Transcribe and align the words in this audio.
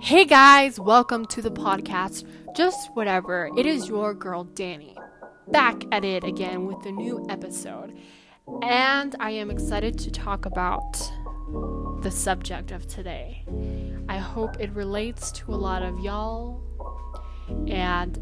Hey 0.00 0.24
guys, 0.24 0.78
welcome 0.78 1.26
to 1.26 1.42
the 1.42 1.50
podcast. 1.50 2.24
Just 2.56 2.94
whatever. 2.94 3.50
It 3.56 3.66
is 3.66 3.88
your 3.88 4.14
girl 4.14 4.44
Dani. 4.44 4.94
Back 5.48 5.82
at 5.92 6.04
it 6.04 6.24
again 6.24 6.66
with 6.66 6.84
a 6.86 6.92
new 6.92 7.26
episode. 7.28 7.96
And 8.62 9.16
I 9.20 9.30
am 9.30 9.50
excited 9.50 9.98
to 9.98 10.10
talk 10.10 10.46
about 10.46 10.92
the 12.02 12.10
subject 12.10 12.70
of 12.70 12.86
today. 12.86 13.44
I 14.08 14.18
hope 14.18 14.60
it 14.60 14.70
relates 14.72 15.30
to 15.32 15.52
a 15.52 15.56
lot 15.56 15.82
of 15.82 15.98
y'all 16.00 16.62
and 17.66 18.18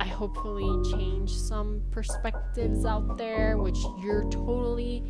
I 0.00 0.06
hopefully 0.06 0.90
change 0.90 1.30
some 1.30 1.82
perspectives 1.90 2.86
out 2.86 3.18
there, 3.18 3.58
which 3.58 3.78
you're 3.98 4.24
totally 4.30 5.04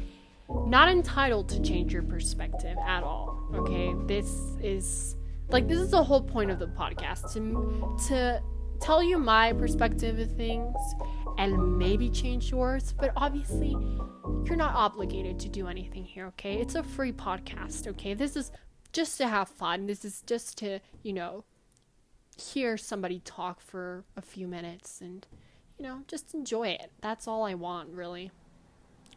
not 0.67 0.89
entitled 0.89 1.49
to 1.51 1.63
change 1.63 1.93
your 1.93 2.03
perspective 2.03 2.77
at 2.85 3.05
all. 3.05 3.39
Okay, 3.55 3.95
this 4.07 4.29
is 4.61 5.17
like 5.49 5.69
this 5.69 5.79
is 5.79 5.93
the 5.93 6.03
whole 6.03 6.21
point 6.21 6.51
of 6.51 6.59
the 6.59 6.67
podcast 6.67 7.33
to 7.35 7.99
to 8.09 8.43
tell 8.81 9.01
you 9.03 9.17
my 9.17 9.53
perspective 9.53 10.19
of 10.19 10.37
things 10.37 10.77
and 11.39 11.79
maybe 11.79 12.11
change 12.11 12.51
yours, 12.51 12.93
but 12.99 13.13
obviously 13.17 13.77
you're 14.45 14.57
not 14.57 14.75
obligated 14.75 15.39
to 15.39 15.49
do 15.49 15.69
anything 15.69 16.05
here, 16.05 16.27
okay? 16.27 16.57
It's 16.57 16.75
a 16.75 16.83
free 16.83 17.13
podcast, 17.13 17.87
okay? 17.87 18.15
This 18.15 18.37
is 18.37 18.51
just 18.93 19.19
to 19.19 19.29
have 19.29 19.49
fun. 19.49 19.87
This 19.87 20.05
is 20.05 20.23
just 20.27 20.59
to, 20.59 20.81
you 21.03 21.13
know, 21.13 21.45
hear 22.41 22.77
somebody 22.77 23.21
talk 23.25 23.61
for 23.61 24.05
a 24.17 24.23
few 24.23 24.49
minutes 24.49 25.01
and, 25.01 25.27
you 25.79 25.85
know, 25.85 26.01
just 26.07 26.35
enjoy 26.35 26.69
it. 26.69 26.91
That's 27.01 27.29
all 27.29 27.45
I 27.45 27.55
want, 27.55 27.91
really. 27.91 28.31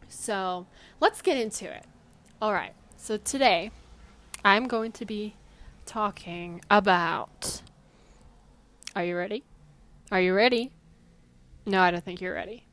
So 0.07 0.67
let's 0.99 1.21
get 1.21 1.37
into 1.37 1.65
it. 1.65 1.85
All 2.41 2.53
right. 2.53 2.73
So 2.97 3.17
today 3.17 3.71
I'm 4.45 4.67
going 4.67 4.91
to 4.93 5.05
be 5.05 5.35
talking 5.85 6.61
about. 6.69 7.61
Are 8.95 9.03
you 9.03 9.17
ready? 9.17 9.43
Are 10.11 10.21
you 10.21 10.33
ready? 10.33 10.71
No, 11.65 11.81
I 11.81 11.91
don't 11.91 12.03
think 12.03 12.21
you're 12.21 12.33
ready. 12.33 12.65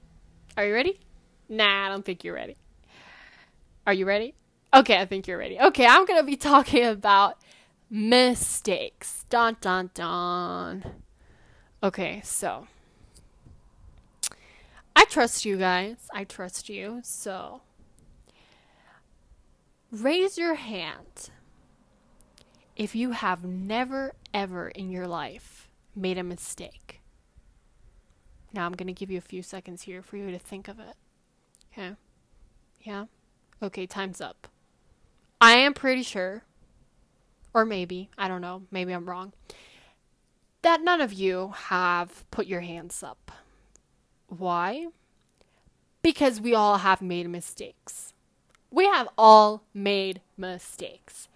Are 0.57 0.67
you 0.67 0.75
ready? 0.75 1.01
Nah, 1.49 1.87
I 1.87 1.89
don't 1.89 2.05
think 2.05 2.25
you're 2.25 2.35
ready. 2.35 2.57
Are 3.87 3.93
you 3.93 4.05
ready? 4.05 4.35
Okay, 4.75 5.01
I 5.01 5.07
think 5.07 5.27
you're 5.27 5.39
ready. 5.39 5.59
Okay, 5.59 5.87
I'm 5.87 6.05
going 6.07 6.21
to 6.21 6.27
be 6.27 6.37
talking 6.37 6.85
about 6.85 7.39
mistakes. 7.91 9.25
Dun 9.29 9.57
dun 9.61 9.91
dun. 9.93 10.85
Okay, 11.83 12.21
so 12.25 12.67
I 14.95 15.05
trust 15.07 15.45
you 15.45 15.57
guys. 15.57 15.97
I 16.15 16.25
trust 16.25 16.69
you. 16.69 17.01
So 17.03 17.63
raise 19.91 20.39
your 20.39 20.55
hand 20.55 21.31
if 22.77 22.95
you 22.95 23.11
have 23.11 23.45
never 23.45 24.15
ever 24.33 24.69
in 24.69 24.91
your 24.91 25.07
life 25.07 25.69
made 25.97 26.17
a 26.17 26.23
mistake. 26.23 27.01
Now 28.53 28.67
I'm 28.67 28.73
going 28.73 28.87
to 28.87 28.93
give 28.93 29.11
you 29.11 29.19
a 29.19 29.23
few 29.23 29.43
seconds 29.43 29.83
here 29.83 30.03
for 30.03 30.17
you 30.17 30.31
to 30.31 30.39
think 30.39 30.69
of 30.69 30.79
it. 30.79 30.95
Okay? 31.73 31.95
Yeah? 32.83 33.07
Okay, 33.63 33.87
time's 33.87 34.21
up. 34.21 34.49
I 35.41 35.53
am 35.53 35.73
pretty 35.75 36.03
sure 36.03 36.45
or 37.55 37.65
maybe, 37.65 38.11
I 38.17 38.29
don't 38.29 38.41
know, 38.41 38.63
maybe 38.71 38.93
I'm 38.93 39.09
wrong, 39.09 39.33
that 40.63 40.83
none 40.83 41.01
of 41.01 41.13
you 41.13 41.53
have 41.55 42.31
put 42.31 42.47
your 42.47 42.61
hands 42.61 43.03
up. 43.03 43.33
Why? 44.29 44.87
Because 46.03 46.41
we 46.41 46.55
all 46.55 46.79
have 46.79 47.03
made 47.03 47.29
mistakes. 47.29 48.13
We 48.71 48.85
have 48.87 49.09
all 49.19 49.65
made 49.75 50.21
mistakes. 50.37 51.29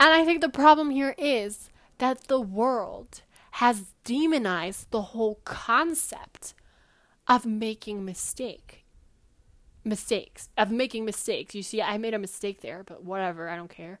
And 0.00 0.12
I 0.12 0.24
think 0.24 0.40
the 0.40 0.48
problem 0.48 0.90
here 0.90 1.14
is 1.18 1.70
that 1.98 2.28
the 2.28 2.40
world 2.40 3.22
has 3.52 3.92
demonized 4.04 4.90
the 4.90 5.02
whole 5.02 5.40
concept 5.44 6.54
of 7.26 7.44
making 7.44 8.04
mistake 8.04 8.84
mistakes 9.84 10.48
of 10.56 10.70
making 10.70 11.04
mistakes 11.04 11.54
you 11.54 11.62
see 11.62 11.80
i 11.80 11.96
made 11.96 12.12
a 12.12 12.18
mistake 12.18 12.60
there 12.60 12.82
but 12.84 13.02
whatever 13.02 13.48
i 13.48 13.56
don't 13.56 13.70
care 13.70 14.00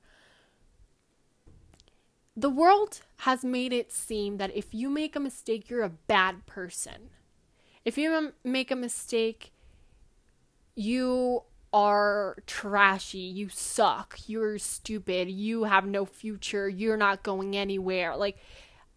the 2.38 2.50
world 2.50 3.00
has 3.18 3.44
made 3.44 3.72
it 3.72 3.92
seem 3.92 4.36
that 4.36 4.54
if 4.54 4.72
you 4.72 4.88
make 4.88 5.16
a 5.16 5.20
mistake, 5.20 5.68
you're 5.68 5.82
a 5.82 5.88
bad 5.88 6.46
person. 6.46 7.10
If 7.84 7.98
you 7.98 8.32
make 8.44 8.70
a 8.70 8.76
mistake, 8.76 9.52
you 10.76 11.42
are 11.72 12.36
trashy, 12.46 13.18
you 13.18 13.48
suck, 13.48 14.20
you're 14.28 14.56
stupid, 14.58 15.28
you 15.28 15.64
have 15.64 15.84
no 15.84 16.04
future, 16.04 16.68
you're 16.68 16.96
not 16.96 17.24
going 17.24 17.56
anywhere. 17.56 18.16
Like, 18.16 18.38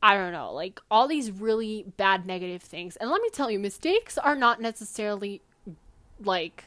I 0.03 0.13
don't 0.13 0.33
know, 0.33 0.53
like 0.53 0.79
all 0.91 1.07
these 1.07 1.31
really 1.31 1.85
bad 1.97 2.27
negative 2.27 2.61
things. 2.61 2.95
And 2.97 3.09
let 3.09 3.23
me 3.23 3.29
tell 3.31 3.49
you, 3.49 3.57
mistakes 3.57 4.19
are 4.19 4.35
not 4.35 4.61
necessarily 4.61 5.41
like 6.23 6.65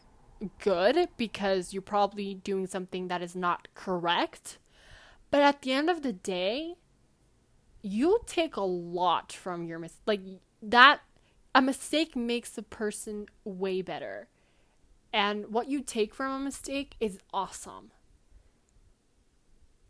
good 0.59 1.09
because 1.17 1.73
you're 1.73 1.83
probably 1.83 2.35
doing 2.35 2.67
something 2.67 3.07
that 3.09 3.23
is 3.23 3.37
not 3.37 3.69
correct. 3.75 4.59
But 5.35 5.43
at 5.43 5.63
the 5.63 5.73
end 5.73 5.91
of 5.91 6.03
the 6.03 6.13
day, 6.13 6.77
you 7.83 8.21
take 8.25 8.55
a 8.55 8.61
lot 8.61 9.33
from 9.33 9.65
your 9.65 9.81
mistake. 9.81 10.01
Like 10.07 10.21
that, 10.63 11.01
a 11.53 11.61
mistake 11.61 12.15
makes 12.15 12.57
a 12.57 12.63
person 12.63 13.27
way 13.43 13.83
better. 13.83 14.29
And 15.13 15.49
what 15.49 15.69
you 15.69 15.81
take 15.81 16.15
from 16.15 16.31
a 16.31 16.39
mistake 16.39 16.95
is 17.01 17.19
awesome. 17.33 17.91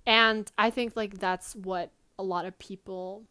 And 0.06 0.50
I 0.56 0.70
think 0.70 0.96
like 0.96 1.18
that's 1.18 1.54
what 1.54 1.90
a 2.18 2.22
lot 2.22 2.46
of 2.46 2.58
people 2.58 3.24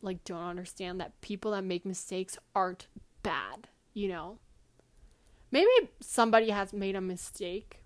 like 0.00 0.24
don't 0.24 0.42
understand 0.42 1.00
that 1.00 1.20
people 1.20 1.52
that 1.52 1.62
make 1.62 1.86
mistakes 1.86 2.36
aren't 2.56 2.88
bad, 3.22 3.68
you 3.94 4.08
know? 4.08 4.38
Maybe 5.52 5.70
somebody 6.00 6.50
has 6.50 6.72
made 6.72 6.96
a 6.96 7.00
mistake 7.00 7.84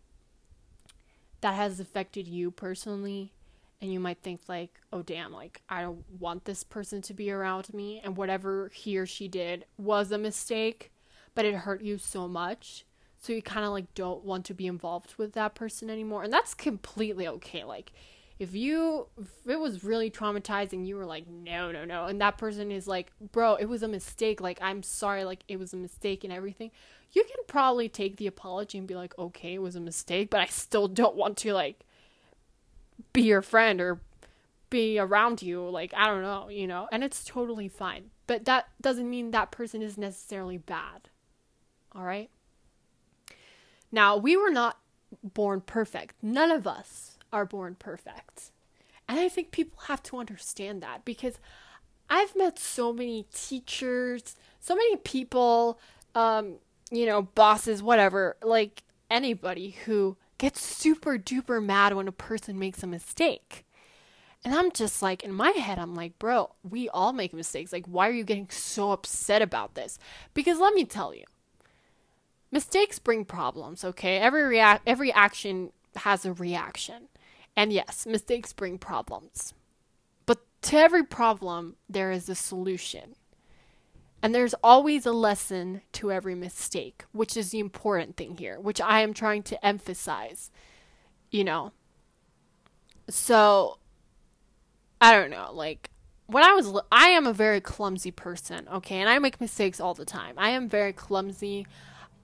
that 1.42 1.52
has 1.52 1.78
affected 1.78 2.26
you 2.26 2.50
personally 2.50 3.34
and 3.80 3.92
you 3.92 4.00
might 4.00 4.18
think 4.22 4.40
like 4.48 4.80
oh 4.92 5.02
damn 5.02 5.32
like 5.32 5.62
i 5.68 5.82
don't 5.82 6.04
want 6.18 6.44
this 6.44 6.64
person 6.64 7.02
to 7.02 7.12
be 7.12 7.30
around 7.30 7.72
me 7.74 8.00
and 8.02 8.16
whatever 8.16 8.70
he 8.74 8.96
or 8.96 9.06
she 9.06 9.28
did 9.28 9.64
was 9.76 10.10
a 10.10 10.18
mistake 10.18 10.90
but 11.36 11.44
it 11.44 11.54
hurt 11.54 11.82
you 11.82 11.98
so 11.98 12.26
much. 12.26 12.84
So 13.18 13.32
you 13.32 13.42
kind 13.42 13.64
of 13.64 13.70
like 13.70 13.94
don't 13.94 14.24
want 14.24 14.44
to 14.46 14.54
be 14.54 14.66
involved 14.66 15.14
with 15.16 15.34
that 15.34 15.54
person 15.54 15.88
anymore 15.88 16.24
and 16.24 16.32
that's 16.32 16.54
completely 16.54 17.28
okay. 17.28 17.62
Like 17.62 17.92
if 18.38 18.54
you 18.54 19.06
if 19.20 19.28
it 19.46 19.60
was 19.60 19.84
really 19.84 20.10
traumatizing 20.10 20.86
you 20.86 20.96
were 20.96 21.06
like 21.06 21.26
no 21.28 21.70
no 21.70 21.84
no 21.84 22.04
and 22.06 22.20
that 22.20 22.36
person 22.36 22.70
is 22.70 22.86
like 22.86 23.12
bro 23.32 23.54
it 23.54 23.66
was 23.66 23.82
a 23.82 23.88
mistake. 23.88 24.40
Like 24.40 24.58
i'm 24.60 24.82
sorry. 24.82 25.24
Like 25.24 25.44
it 25.46 25.58
was 25.58 25.72
a 25.72 25.76
mistake 25.76 26.24
and 26.24 26.32
everything. 26.32 26.72
You 27.12 27.22
can 27.24 27.44
probably 27.46 27.88
take 27.88 28.16
the 28.16 28.26
apology 28.26 28.78
and 28.78 28.86
be 28.86 28.94
like 28.94 29.16
okay 29.18 29.54
it 29.54 29.62
was 29.62 29.76
a 29.76 29.80
mistake 29.80 30.30
but 30.30 30.40
i 30.40 30.46
still 30.46 30.88
don't 30.88 31.16
want 31.16 31.36
to 31.38 31.54
like 31.54 31.85
be 33.16 33.22
your 33.22 33.42
friend 33.42 33.80
or 33.80 34.00
be 34.68 34.98
around 34.98 35.40
you 35.40 35.66
like 35.68 35.92
i 35.96 36.06
don't 36.06 36.22
know 36.22 36.48
you 36.50 36.66
know 36.66 36.86
and 36.92 37.02
it's 37.02 37.24
totally 37.24 37.68
fine. 37.68 38.10
But 38.26 38.44
that 38.44 38.68
doesn't 38.80 39.08
mean 39.08 39.30
that 39.30 39.50
person 39.50 39.82
is 39.82 39.96
necessarily 39.96 40.58
bad. 40.58 41.08
All 41.92 42.02
right? 42.02 42.28
Now 43.92 44.16
we 44.16 44.36
were 44.36 44.50
not 44.50 44.78
born 45.22 45.60
perfect. 45.60 46.16
None 46.22 46.50
of 46.50 46.66
us 46.66 47.18
are 47.32 47.46
born 47.46 47.76
perfect. 47.78 48.50
And 49.08 49.20
i 49.20 49.28
think 49.28 49.50
people 49.52 49.78
have 49.86 50.02
to 50.02 50.18
understand 50.18 50.82
that 50.82 51.04
because 51.04 51.38
i've 52.10 52.34
met 52.34 52.58
so 52.58 52.92
many 52.92 53.26
teachers 53.32 54.34
so 54.58 54.74
many 54.74 54.96
people 54.96 55.78
um 56.16 56.56
you 56.90 57.06
know 57.06 57.22
bosses 57.22 57.82
whatever 57.84 58.36
like 58.42 58.82
anybody 59.08 59.76
who 59.84 60.16
gets 60.38 60.60
super 60.60 61.18
duper 61.18 61.64
mad 61.64 61.94
when 61.94 62.08
a 62.08 62.12
person 62.12 62.58
makes 62.58 62.82
a 62.82 62.86
mistake. 62.86 63.64
And 64.44 64.54
I'm 64.54 64.70
just 64.70 65.02
like, 65.02 65.24
in 65.24 65.32
my 65.32 65.50
head, 65.50 65.78
I'm 65.78 65.94
like, 65.94 66.18
bro, 66.18 66.50
we 66.62 66.88
all 66.90 67.12
make 67.12 67.32
mistakes. 67.32 67.72
Like, 67.72 67.86
why 67.86 68.08
are 68.08 68.12
you 68.12 68.24
getting 68.24 68.48
so 68.50 68.92
upset 68.92 69.42
about 69.42 69.74
this? 69.74 69.98
Because 70.34 70.58
let 70.58 70.74
me 70.74 70.84
tell 70.84 71.14
you, 71.14 71.24
mistakes 72.52 72.98
bring 72.98 73.24
problems, 73.24 73.84
okay? 73.84 74.18
Every 74.18 74.44
react 74.44 74.82
every 74.86 75.12
action 75.12 75.72
has 75.96 76.24
a 76.24 76.32
reaction. 76.32 77.08
And 77.56 77.72
yes, 77.72 78.06
mistakes 78.06 78.52
bring 78.52 78.78
problems. 78.78 79.54
But 80.26 80.38
to 80.62 80.76
every 80.76 81.04
problem, 81.04 81.76
there 81.88 82.12
is 82.12 82.28
a 82.28 82.34
solution. 82.34 83.16
And 84.26 84.34
there's 84.34 84.54
always 84.54 85.06
a 85.06 85.12
lesson 85.12 85.82
to 85.92 86.10
every 86.10 86.34
mistake, 86.34 87.04
which 87.12 87.36
is 87.36 87.50
the 87.50 87.60
important 87.60 88.16
thing 88.16 88.36
here, 88.36 88.58
which 88.58 88.80
I 88.80 89.02
am 89.02 89.14
trying 89.14 89.44
to 89.44 89.64
emphasize, 89.64 90.50
you 91.30 91.44
know. 91.44 91.70
So, 93.08 93.78
I 95.00 95.12
don't 95.12 95.30
know, 95.30 95.52
like, 95.52 95.90
when 96.26 96.42
I 96.42 96.54
was, 96.54 96.76
I 96.90 97.10
am 97.10 97.24
a 97.24 97.32
very 97.32 97.60
clumsy 97.60 98.10
person, 98.10 98.66
okay, 98.66 98.96
and 98.96 99.08
I 99.08 99.20
make 99.20 99.40
mistakes 99.40 99.78
all 99.78 99.94
the 99.94 100.04
time. 100.04 100.34
I 100.38 100.50
am 100.50 100.68
very 100.68 100.92
clumsy. 100.92 101.64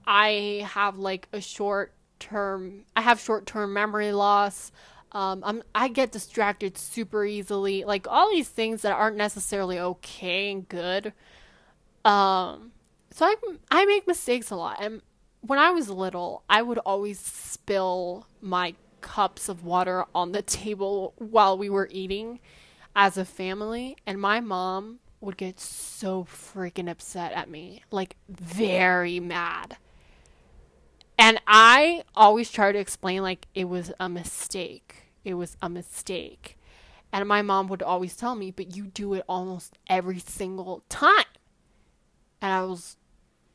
I 0.05 0.67
have 0.73 0.97
like 0.97 1.29
a 1.31 1.39
short 1.39 1.93
term 2.19 2.83
I 2.97 3.01
have 3.01 3.17
short 3.17 3.45
term 3.45 3.71
memory 3.71 4.11
loss. 4.11 4.73
Um, 5.13 5.41
I'm 5.45 5.63
I 5.73 5.87
get 5.87 6.11
distracted 6.11 6.77
super 6.77 7.23
easily. 7.23 7.85
Like 7.85 8.07
all 8.09 8.29
these 8.29 8.49
things 8.49 8.81
that 8.81 8.91
aren't 8.91 9.15
necessarily 9.15 9.79
okay 9.79 10.51
and 10.51 10.67
good. 10.67 11.13
Um, 12.05 12.71
so 13.11 13.25
I 13.25 13.35
I 13.71 13.85
make 13.85 14.07
mistakes 14.07 14.49
a 14.51 14.55
lot. 14.55 14.77
And 14.81 15.01
when 15.41 15.59
I 15.59 15.71
was 15.71 15.89
little, 15.89 16.43
I 16.49 16.61
would 16.61 16.79
always 16.79 17.19
spill 17.19 18.27
my 18.41 18.75
cups 19.01 19.49
of 19.49 19.63
water 19.63 20.05
on 20.15 20.31
the 20.31 20.41
table 20.63 21.13
while 21.17 21.57
we 21.57 21.69
were 21.69 21.89
eating 21.91 22.39
as 22.95 23.17
a 23.17 23.25
family, 23.25 23.97
and 24.05 24.21
my 24.21 24.39
mom 24.39 24.99
would 25.19 25.37
get 25.37 25.59
so 25.59 26.25
freaking 26.25 26.89
upset 26.89 27.31
at 27.31 27.49
me, 27.49 27.81
like 27.91 28.15
very 28.29 29.19
mad. 29.19 29.77
And 31.17 31.39
I 31.47 32.03
always 32.15 32.51
try 32.51 32.71
to 32.71 32.79
explain 32.79 33.21
like 33.21 33.47
it 33.55 33.65
was 33.65 33.91
a 33.99 34.09
mistake. 34.09 35.05
It 35.23 35.35
was 35.35 35.57
a 35.61 35.69
mistake. 35.69 36.57
And 37.11 37.27
my 37.27 37.41
mom 37.41 37.67
would 37.67 37.83
always 37.83 38.15
tell 38.15 38.35
me, 38.35 38.51
but 38.51 38.75
you 38.75 38.87
do 38.87 39.13
it 39.13 39.23
almost 39.29 39.77
every 39.87 40.19
single 40.19 40.83
time. 40.89 41.25
And 42.43 42.51
I 42.51 42.63
was, 42.63 42.97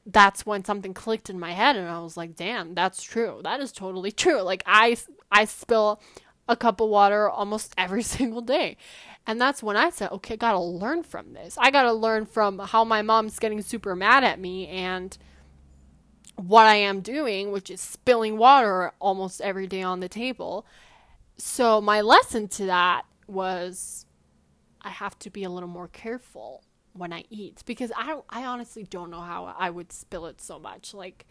that's 0.07 0.47
when 0.47 0.65
something 0.65 0.95
clicked 0.95 1.29
in 1.29 1.39
my 1.39 1.53
head, 1.53 1.77
and 1.77 1.87
I 1.87 2.01
was 2.01 2.17
like, 2.17 2.35
damn, 2.35 2.75
that's 2.75 3.03
true. 3.03 3.41
That 3.45 3.61
is 3.61 3.71
totally 3.71 4.11
true. 4.25 4.41
Like, 4.41 4.63
I, 4.65 4.97
I 5.31 5.45
spill 5.45 6.01
a 6.49 6.57
cup 6.57 6.81
of 6.81 6.89
water 6.89 7.29
almost 7.29 7.75
every 7.79 8.03
single 8.03 8.41
day. 8.41 8.79
And 9.27 9.39
that's 9.39 9.63
when 9.63 9.77
I 9.77 9.91
said, 9.91 10.11
okay, 10.11 10.39
gotta 10.39 10.59
learn 10.59 11.03
from 11.03 11.35
this. 11.35 11.59
I 11.61 11.71
gotta 11.71 11.93
learn 11.93 12.25
from 12.25 12.59
how 12.59 12.83
my 12.83 13.03
mom's 13.03 13.39
getting 13.39 13.61
super 13.61 13.95
mad 13.95 14.25
at 14.25 14.41
me 14.41 14.67
and 14.69 15.17
what 16.37 16.65
I 16.65 16.77
am 16.77 17.03
doing, 17.03 17.53
which 17.53 17.69
is 17.69 17.83
spilling 17.83 18.39
water 18.39 18.93
almost 19.01 19.43
every 19.43 19.67
day 19.67 19.83
on 19.83 20.01
the 20.01 20.09
table. 20.09 20.65
So 21.37 21.83
my 21.83 22.01
lesson 22.01 22.49
to 22.49 22.65
that 22.67 23.03
was 23.27 24.07
I 24.81 24.89
have 24.89 25.19
to 25.19 25.31
be 25.31 25.45
a 25.45 25.51
little 25.51 25.69
more 25.69 25.89
careful 25.89 26.63
when 26.99 27.13
I 27.13 27.25
eat 27.31 27.63
because 27.67 27.93
I 27.97 28.21
I 28.29 28.45
honestly 28.45 28.85
don't 28.85 29.11
know 29.11 29.21
how 29.21 29.55
I 29.59 29.71
would 29.71 29.93
spill 29.93 30.27
it 30.27 30.41
so 30.41 30.59
much. 30.59 30.93
Like, 30.95 31.27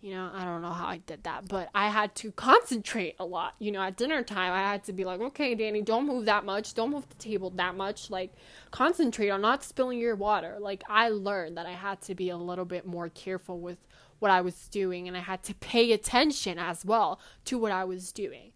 you 0.00 0.12
know, 0.12 0.30
I 0.32 0.44
don't 0.44 0.62
know 0.62 0.70
how 0.70 0.86
I 0.86 0.98
did 0.98 1.24
that, 1.24 1.48
but 1.48 1.70
I 1.74 1.88
had 1.88 2.14
to 2.16 2.30
concentrate 2.32 3.16
a 3.18 3.24
lot. 3.24 3.54
You 3.58 3.72
know, 3.72 3.80
at 3.80 3.96
dinner 3.96 4.22
time, 4.22 4.52
I 4.52 4.60
had 4.70 4.84
to 4.84 4.92
be 4.92 5.04
like, 5.04 5.20
okay, 5.20 5.56
Dani, 5.56 5.84
don't 5.84 6.06
move 6.06 6.26
that 6.26 6.44
much. 6.44 6.74
Don't 6.74 6.90
move 6.90 7.08
the 7.08 7.16
table 7.16 7.50
that 7.50 7.74
much. 7.76 8.08
Like, 8.08 8.32
concentrate 8.70 9.30
on 9.30 9.40
not 9.40 9.64
spilling 9.64 9.98
your 9.98 10.14
water. 10.14 10.58
Like, 10.60 10.84
I 10.88 11.08
learned 11.08 11.56
that 11.56 11.66
I 11.66 11.72
had 11.72 12.00
to 12.02 12.14
be 12.14 12.30
a 12.30 12.36
little 12.36 12.64
bit 12.64 12.86
more 12.86 13.08
careful 13.08 13.58
with 13.58 13.78
what 14.18 14.30
I 14.30 14.40
was 14.40 14.68
doing 14.68 15.08
and 15.08 15.16
I 15.16 15.20
had 15.20 15.42
to 15.44 15.54
pay 15.54 15.92
attention 15.92 16.58
as 16.58 16.84
well 16.84 17.20
to 17.46 17.58
what 17.58 17.72
I 17.72 17.84
was 17.84 18.12
doing. 18.12 18.52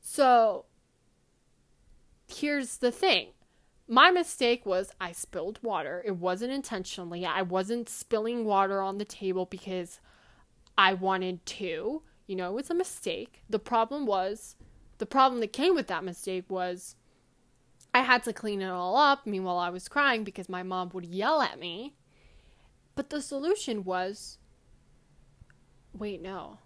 So 0.00 0.66
here's 2.26 2.78
the 2.78 2.90
thing. 2.90 3.28
My 3.86 4.10
mistake 4.10 4.64
was 4.64 4.90
I 5.00 5.12
spilled 5.12 5.58
water. 5.62 6.02
It 6.06 6.16
wasn't 6.16 6.52
intentionally. 6.52 7.26
I 7.26 7.42
wasn't 7.42 7.88
spilling 7.88 8.44
water 8.44 8.80
on 8.80 8.98
the 8.98 9.04
table 9.04 9.44
because 9.44 10.00
I 10.78 10.94
wanted 10.94 11.44
to. 11.46 12.02
You 12.26 12.36
know, 12.36 12.50
it 12.50 12.54
was 12.54 12.70
a 12.70 12.74
mistake. 12.74 13.42
The 13.50 13.58
problem 13.58 14.06
was 14.06 14.56
the 14.98 15.06
problem 15.06 15.40
that 15.40 15.52
came 15.52 15.74
with 15.74 15.88
that 15.88 16.04
mistake 16.04 16.44
was 16.48 16.96
I 17.92 18.00
had 18.00 18.24
to 18.24 18.32
clean 18.32 18.62
it 18.62 18.70
all 18.70 18.96
up. 18.96 19.26
Meanwhile, 19.26 19.58
I 19.58 19.70
was 19.70 19.88
crying 19.88 20.24
because 20.24 20.48
my 20.48 20.62
mom 20.62 20.90
would 20.94 21.04
yell 21.04 21.42
at 21.42 21.60
me. 21.60 21.94
But 22.94 23.10
the 23.10 23.20
solution 23.20 23.84
was 23.84 24.38
Wait, 25.96 26.20
no. 26.20 26.58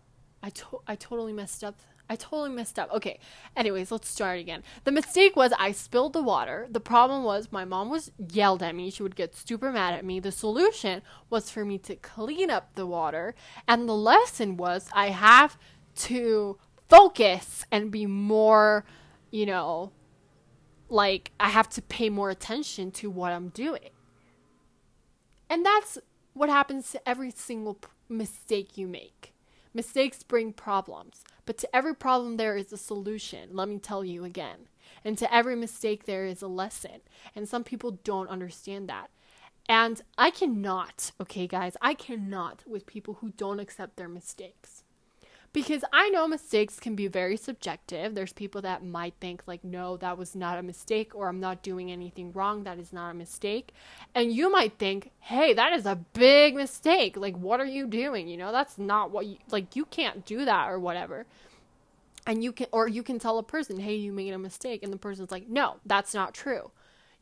I 0.42 0.50
to- 0.50 0.82
I 0.86 0.94
totally 0.94 1.32
messed 1.32 1.64
up. 1.64 1.80
I 2.10 2.16
totally 2.16 2.50
messed 2.50 2.78
up. 2.78 2.90
Okay. 2.92 3.20
Anyways, 3.54 3.90
let's 3.92 4.08
start 4.08 4.38
again. 4.38 4.62
The 4.84 4.92
mistake 4.92 5.36
was 5.36 5.52
I 5.58 5.72
spilled 5.72 6.14
the 6.14 6.22
water. 6.22 6.66
The 6.70 6.80
problem 6.80 7.22
was 7.22 7.52
my 7.52 7.66
mom 7.66 7.90
was 7.90 8.10
yelled 8.32 8.62
at 8.62 8.74
me. 8.74 8.90
She 8.90 9.02
would 9.02 9.16
get 9.16 9.36
super 9.36 9.70
mad 9.70 9.92
at 9.92 10.06
me. 10.06 10.18
The 10.18 10.32
solution 10.32 11.02
was 11.28 11.50
for 11.50 11.64
me 11.66 11.76
to 11.78 11.96
clean 11.96 12.50
up 12.50 12.74
the 12.76 12.86
water. 12.86 13.34
And 13.66 13.86
the 13.88 13.94
lesson 13.94 14.56
was 14.56 14.88
I 14.94 15.10
have 15.10 15.58
to 15.96 16.58
focus 16.88 17.66
and 17.70 17.90
be 17.90 18.06
more, 18.06 18.86
you 19.30 19.44
know, 19.44 19.92
like 20.88 21.32
I 21.38 21.50
have 21.50 21.68
to 21.70 21.82
pay 21.82 22.08
more 22.08 22.30
attention 22.30 22.90
to 22.92 23.10
what 23.10 23.32
I'm 23.32 23.48
doing. 23.50 23.90
And 25.50 25.64
that's 25.64 25.98
what 26.32 26.48
happens 26.48 26.90
to 26.92 27.08
every 27.08 27.30
single 27.30 27.78
mistake 28.08 28.78
you 28.78 28.86
make. 28.86 29.34
Mistakes 29.78 30.24
bring 30.24 30.52
problems, 30.52 31.22
but 31.46 31.56
to 31.58 31.76
every 31.76 31.94
problem 31.94 32.36
there 32.36 32.56
is 32.56 32.72
a 32.72 32.76
solution, 32.76 33.50
let 33.52 33.68
me 33.68 33.78
tell 33.78 34.04
you 34.04 34.24
again. 34.24 34.66
And 35.04 35.16
to 35.18 35.32
every 35.32 35.54
mistake 35.54 36.04
there 36.04 36.26
is 36.26 36.42
a 36.42 36.48
lesson. 36.48 37.02
And 37.36 37.48
some 37.48 37.62
people 37.62 37.92
don't 38.02 38.28
understand 38.28 38.88
that. 38.88 39.08
And 39.68 40.02
I 40.18 40.32
cannot, 40.32 41.12
okay, 41.20 41.46
guys, 41.46 41.76
I 41.80 41.94
cannot 41.94 42.64
with 42.66 42.86
people 42.86 43.18
who 43.20 43.30
don't 43.30 43.60
accept 43.60 43.94
their 43.94 44.08
mistakes 44.08 44.77
because 45.52 45.84
I 45.92 46.08
know 46.10 46.28
mistakes 46.28 46.78
can 46.78 46.94
be 46.94 47.06
very 47.06 47.36
subjective. 47.36 48.14
There's 48.14 48.32
people 48.32 48.62
that 48.62 48.84
might 48.84 49.14
think, 49.20 49.42
like, 49.46 49.64
no, 49.64 49.96
that 49.96 50.18
was 50.18 50.34
not 50.34 50.58
a 50.58 50.62
mistake, 50.62 51.14
or 51.14 51.28
I'm 51.28 51.40
not 51.40 51.62
doing 51.62 51.90
anything 51.90 52.32
wrong. 52.32 52.64
That 52.64 52.78
is 52.78 52.92
not 52.92 53.10
a 53.10 53.14
mistake. 53.14 53.72
And 54.14 54.32
you 54.32 54.50
might 54.50 54.78
think, 54.78 55.10
hey, 55.20 55.52
that 55.54 55.72
is 55.72 55.86
a 55.86 55.96
big 55.96 56.54
mistake. 56.54 57.16
Like, 57.16 57.36
what 57.36 57.60
are 57.60 57.66
you 57.66 57.86
doing? 57.86 58.28
You 58.28 58.36
know, 58.36 58.52
that's 58.52 58.78
not 58.78 59.10
what 59.10 59.26
you, 59.26 59.38
like, 59.50 59.74
you 59.74 59.84
can't 59.86 60.24
do 60.26 60.44
that 60.44 60.68
or 60.68 60.78
whatever. 60.78 61.26
And 62.26 62.44
you 62.44 62.52
can, 62.52 62.66
or 62.72 62.88
you 62.88 63.02
can 63.02 63.18
tell 63.18 63.38
a 63.38 63.42
person, 63.42 63.80
hey, 63.80 63.94
you 63.94 64.12
made 64.12 64.34
a 64.34 64.38
mistake. 64.38 64.82
And 64.82 64.92
the 64.92 64.98
person's 64.98 65.30
like, 65.30 65.48
no, 65.48 65.76
that's 65.86 66.12
not 66.12 66.34
true 66.34 66.70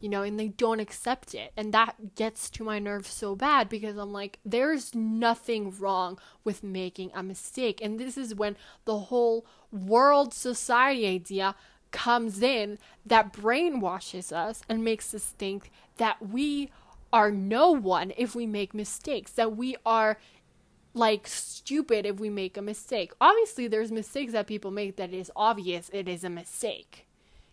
you 0.01 0.09
know, 0.09 0.23
and 0.23 0.39
they 0.39 0.49
don't 0.49 0.81
accept 0.81 1.35
it. 1.35 1.53
And 1.57 1.73
that 1.73 2.15
gets 2.15 2.51
to 2.51 2.65
my 2.65 2.79
nerves 2.79 3.09
so 3.09 3.35
bad 3.35 3.69
because 3.69 3.97
I'm 3.97 4.13
like, 4.13 4.39
there's 4.45 4.95
nothing 4.95 5.75
wrong 5.79 6.19
with 6.45 6.63
making 6.63 7.11
a 7.15 7.23
mistake. 7.23 7.81
And 7.83 7.99
this 7.99 8.19
is 8.19 8.35
when 8.35 8.57
the 8.85 8.99
whole 8.99 9.47
world 9.73 10.35
society 10.35 11.07
idea 11.07 11.55
comes 11.93 12.43
in 12.43 12.79
that 13.07 13.33
brainwashes 13.33 14.33
us 14.33 14.63
and 14.69 14.85
makes 14.85 15.15
us 15.15 15.25
think 15.25 15.71
that 15.97 16.29
we 16.29 16.71
are 17.13 17.31
no 17.31 17.71
one 17.71 18.13
if 18.19 18.35
we 18.35 18.47
make 18.47 18.75
mistakes, 18.75 19.33
that 19.33 19.57
we 19.57 19.77
are 19.87 20.19
like 20.93 21.27
stupid 21.27 22.05
if 22.05 22.21
we 22.21 22.29
make 22.29 22.57
a 22.59 22.63
mistake. 22.63 23.13
Obviously, 23.19 23.67
there's 23.67 23.93
mistakes 23.93 24.33
that 24.33 24.47
people 24.47 24.71
make 24.71 24.97
that 24.97 25.15
is 25.15 25.31
obvious 25.35 25.89
it 25.93 26.07
is 26.07 26.23
a 26.25 26.31
mistake 26.31 27.06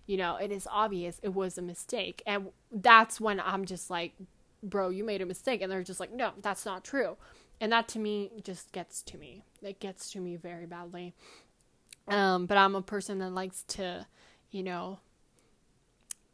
you 0.06 0.18
know, 0.18 0.36
it 0.36 0.52
is 0.52 0.68
obvious 0.70 1.20
it 1.24 1.34
was 1.34 1.58
a 1.58 1.62
mistake. 1.62 2.22
And 2.26 2.48
that's 2.72 3.22
when 3.22 3.40
I'm 3.40 3.66
just 3.66 3.90
like, 3.90 4.14
bro, 4.62 4.90
you 4.90 5.04
made 5.04 5.22
a 5.22 5.26
mistake. 5.26 5.62
And 5.62 5.72
they're 5.72 5.84
just 5.84 6.00
like, 6.00 6.12
no, 6.12 6.32
that's 6.42 6.66
not 6.66 6.84
true. 6.84 7.18
And 7.62 7.72
that 7.72 7.88
to 7.90 8.00
me 8.00 8.32
just 8.44 8.72
gets 8.72 9.02
to 9.04 9.18
me. 9.18 9.44
It 9.62 9.80
gets 9.80 10.12
to 10.12 10.20
me 10.20 10.36
very 10.36 10.66
badly. 10.66 11.14
Um, 12.08 12.46
but 12.46 12.58
I'm 12.58 12.76
a 12.76 12.82
person 12.82 13.20
that 13.20 13.32
likes 13.32 13.64
to, 13.70 14.06
you 14.52 14.64
know, 14.64 15.00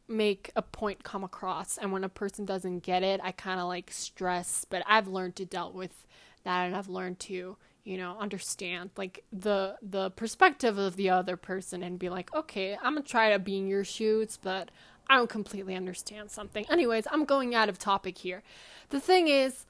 make 0.07 0.51
a 0.55 0.63
point 0.63 1.03
come 1.03 1.23
across. 1.23 1.77
And 1.77 1.91
when 1.91 2.03
a 2.03 2.09
person 2.09 2.45
doesn't 2.45 2.79
get 2.79 3.03
it, 3.03 3.21
I 3.23 3.31
kind 3.31 3.59
of 3.59 3.67
like 3.67 3.91
stress. 3.91 4.65
But 4.67 4.81
I've 4.87 5.07
learned 5.07 5.35
to 5.37 5.45
deal 5.45 5.71
with 5.71 6.07
that 6.43 6.65
and 6.65 6.75
I've 6.75 6.89
learned 6.89 7.19
to 7.19 7.57
you 7.83 7.97
know 7.97 8.17
understand 8.19 8.89
like 8.97 9.23
the 9.31 9.75
the 9.81 10.11
perspective 10.11 10.77
of 10.77 10.95
the 10.95 11.09
other 11.09 11.37
person 11.37 11.81
and 11.81 11.97
be 11.97 12.09
like 12.09 12.33
okay 12.33 12.77
i'm 12.83 12.95
gonna 12.95 13.01
try 13.01 13.31
to 13.31 13.39
be 13.39 13.57
in 13.57 13.67
your 13.67 13.83
shoes 13.83 14.37
but 14.41 14.69
i 15.09 15.15
don't 15.15 15.29
completely 15.29 15.75
understand 15.75 16.29
something. 16.29 16.65
Anyways 16.69 17.07
i'm 17.11 17.25
going 17.25 17.55
out 17.55 17.69
of 17.69 17.79
topic 17.79 18.19
here. 18.19 18.43
The 18.89 18.99
thing 18.99 19.27
is 19.27 19.65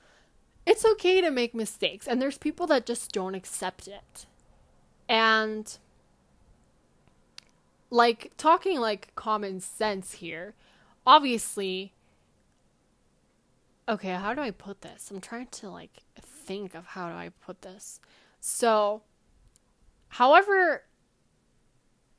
it's 0.66 0.86
okay 0.86 1.22
to 1.22 1.32
make 1.32 1.56
mistakes 1.56 2.08
and 2.08 2.22
there's 2.22 2.38
people 2.38 2.68
that 2.68 2.86
just 2.86 3.12
don't 3.12 3.36
accept 3.36 3.88
it. 3.88 4.25
And 5.08 5.78
like 7.89 8.32
talking 8.38 8.80
like 8.80 9.16
common 9.16 9.60
sense 9.60 10.13
here 10.13 10.54
obviously 11.08 11.94
okay 13.88 14.10
how 14.10 14.34
do 14.34 14.42
i 14.42 14.51
put 14.51 14.82
this? 14.82 15.10
I'm 15.10 15.22
trying 15.22 15.48
to 15.48 15.70
like 15.70 16.04
think 16.50 16.74
of 16.74 16.84
how 16.88 17.08
do 17.10 17.13
I 17.13 17.29
put 17.46 17.62
this. 17.62 18.00
So, 18.41 19.03
however, 20.08 20.84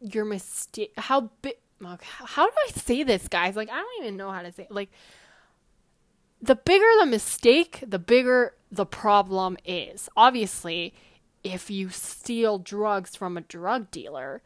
your 0.00 0.24
mistake, 0.24 0.92
how 0.96 1.30
big, 1.42 1.54
how 1.82 2.46
do 2.46 2.52
I 2.68 2.70
say 2.70 3.02
this, 3.02 3.26
guys? 3.26 3.56
Like, 3.56 3.70
I 3.70 3.78
don't 3.78 4.04
even 4.04 4.16
know 4.16 4.30
how 4.30 4.42
to 4.42 4.52
say 4.52 4.62
it. 4.62 4.70
Like, 4.70 4.90
the 6.40 6.54
bigger 6.54 6.86
the 7.00 7.06
mistake, 7.06 7.82
the 7.84 7.98
bigger 7.98 8.54
the 8.70 8.86
problem 8.86 9.56
is. 9.64 10.08
Obviously, 10.16 10.94
if 11.42 11.68
you 11.68 11.88
steal 11.88 12.58
drugs 12.58 13.16
from 13.16 13.36
a 13.36 13.40
drug 13.40 13.90
dealer, 13.90 14.42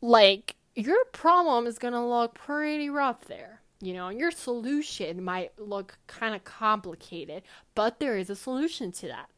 like, 0.00 0.56
your 0.74 1.04
problem 1.12 1.66
is 1.66 1.78
going 1.78 1.92
to 1.92 2.00
look 2.00 2.32
pretty 2.34 2.88
rough 2.88 3.26
there. 3.26 3.55
You 3.80 3.92
know, 3.92 4.08
your 4.08 4.30
solution 4.30 5.22
might 5.22 5.52
look 5.58 5.98
kind 6.06 6.34
of 6.34 6.44
complicated, 6.44 7.42
but 7.74 8.00
there 8.00 8.16
is 8.16 8.30
a 8.30 8.36
solution 8.36 8.90
to 8.92 9.06
that. 9.08 9.28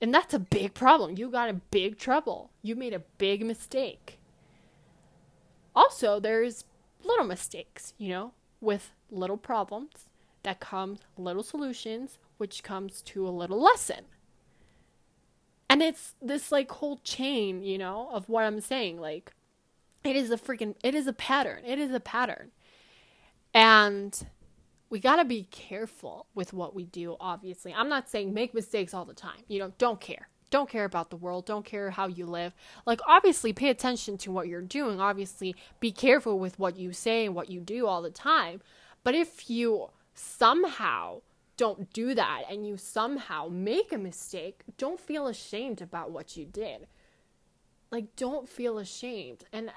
And 0.00 0.12
that's 0.12 0.34
a 0.34 0.38
big 0.38 0.74
problem. 0.74 1.16
You 1.16 1.28
got 1.30 1.48
in 1.48 1.60
big 1.70 1.98
trouble. 1.98 2.50
You 2.62 2.76
made 2.76 2.94
a 2.94 3.02
big 3.18 3.44
mistake. 3.44 4.18
Also, 5.74 6.18
there's 6.18 6.64
little 7.04 7.24
mistakes, 7.24 7.94
you 7.98 8.08
know, 8.08 8.32
with 8.60 8.90
little 9.10 9.36
problems 9.36 10.10
that 10.42 10.60
comes 10.60 11.00
little 11.16 11.42
solutions, 11.42 12.18
which 12.36 12.62
comes 12.62 13.02
to 13.02 13.26
a 13.26 13.30
little 13.30 13.60
lesson. 13.60 14.04
And 15.68 15.82
it's 15.82 16.14
this 16.22 16.50
like 16.50 16.70
whole 16.70 16.98
chain, 17.04 17.62
you 17.62 17.78
know, 17.78 18.08
of 18.12 18.28
what 18.28 18.44
I'm 18.44 18.60
saying. 18.60 19.00
Like, 19.00 19.32
it 20.04 20.16
is 20.16 20.30
a 20.30 20.36
freaking, 20.36 20.74
it 20.82 20.94
is 20.94 21.06
a 21.06 21.12
pattern. 21.12 21.62
It 21.64 21.78
is 21.78 21.92
a 21.92 22.00
pattern. 22.00 22.50
And 23.54 24.26
we 24.90 25.00
got 25.00 25.16
to 25.16 25.24
be 25.24 25.44
careful 25.50 26.26
with 26.34 26.52
what 26.52 26.74
we 26.74 26.84
do, 26.84 27.16
obviously. 27.20 27.74
I'm 27.74 27.88
not 27.88 28.08
saying 28.08 28.32
make 28.32 28.54
mistakes 28.54 28.94
all 28.94 29.04
the 29.04 29.14
time. 29.14 29.40
You 29.48 29.58
know, 29.58 29.72
don't 29.78 30.00
care. 30.00 30.28
Don't 30.50 30.68
care 30.68 30.84
about 30.84 31.10
the 31.10 31.16
world. 31.16 31.44
Don't 31.44 31.64
care 31.64 31.90
how 31.90 32.06
you 32.06 32.24
live. 32.24 32.54
Like, 32.86 33.00
obviously, 33.06 33.52
pay 33.52 33.68
attention 33.68 34.16
to 34.18 34.32
what 34.32 34.48
you're 34.48 34.62
doing. 34.62 34.98
Obviously, 34.98 35.54
be 35.78 35.92
careful 35.92 36.38
with 36.38 36.58
what 36.58 36.78
you 36.78 36.92
say 36.92 37.26
and 37.26 37.34
what 37.34 37.50
you 37.50 37.60
do 37.60 37.86
all 37.86 38.00
the 38.00 38.10
time. 38.10 38.62
But 39.04 39.14
if 39.14 39.50
you 39.50 39.90
somehow 40.14 41.20
don't 41.58 41.92
do 41.92 42.14
that 42.14 42.44
and 42.50 42.66
you 42.66 42.78
somehow 42.78 43.48
make 43.48 43.92
a 43.92 43.98
mistake, 43.98 44.62
don't 44.78 44.98
feel 44.98 45.26
ashamed 45.26 45.82
about 45.82 46.10
what 46.10 46.36
you 46.36 46.46
did. 46.46 46.86
Like, 47.90 48.16
don't 48.16 48.48
feel 48.48 48.78
ashamed. 48.78 49.44
And 49.52 49.70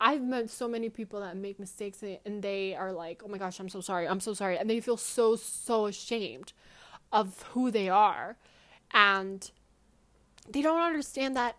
I've 0.00 0.22
met 0.22 0.48
so 0.48 0.66
many 0.66 0.88
people 0.88 1.20
that 1.20 1.36
make 1.36 1.60
mistakes 1.60 2.02
and 2.24 2.42
they 2.42 2.74
are 2.74 2.90
like, 2.92 3.22
oh 3.24 3.28
my 3.28 3.36
gosh, 3.36 3.60
I'm 3.60 3.68
so 3.68 3.82
sorry, 3.82 4.08
I'm 4.08 4.20
so 4.20 4.32
sorry. 4.32 4.56
And 4.56 4.68
they 4.68 4.80
feel 4.80 4.96
so, 4.96 5.36
so 5.36 5.86
ashamed 5.86 6.54
of 7.12 7.42
who 7.50 7.70
they 7.70 7.90
are. 7.90 8.36
And 8.92 9.50
they 10.48 10.62
don't 10.62 10.80
understand 10.80 11.36
that 11.36 11.56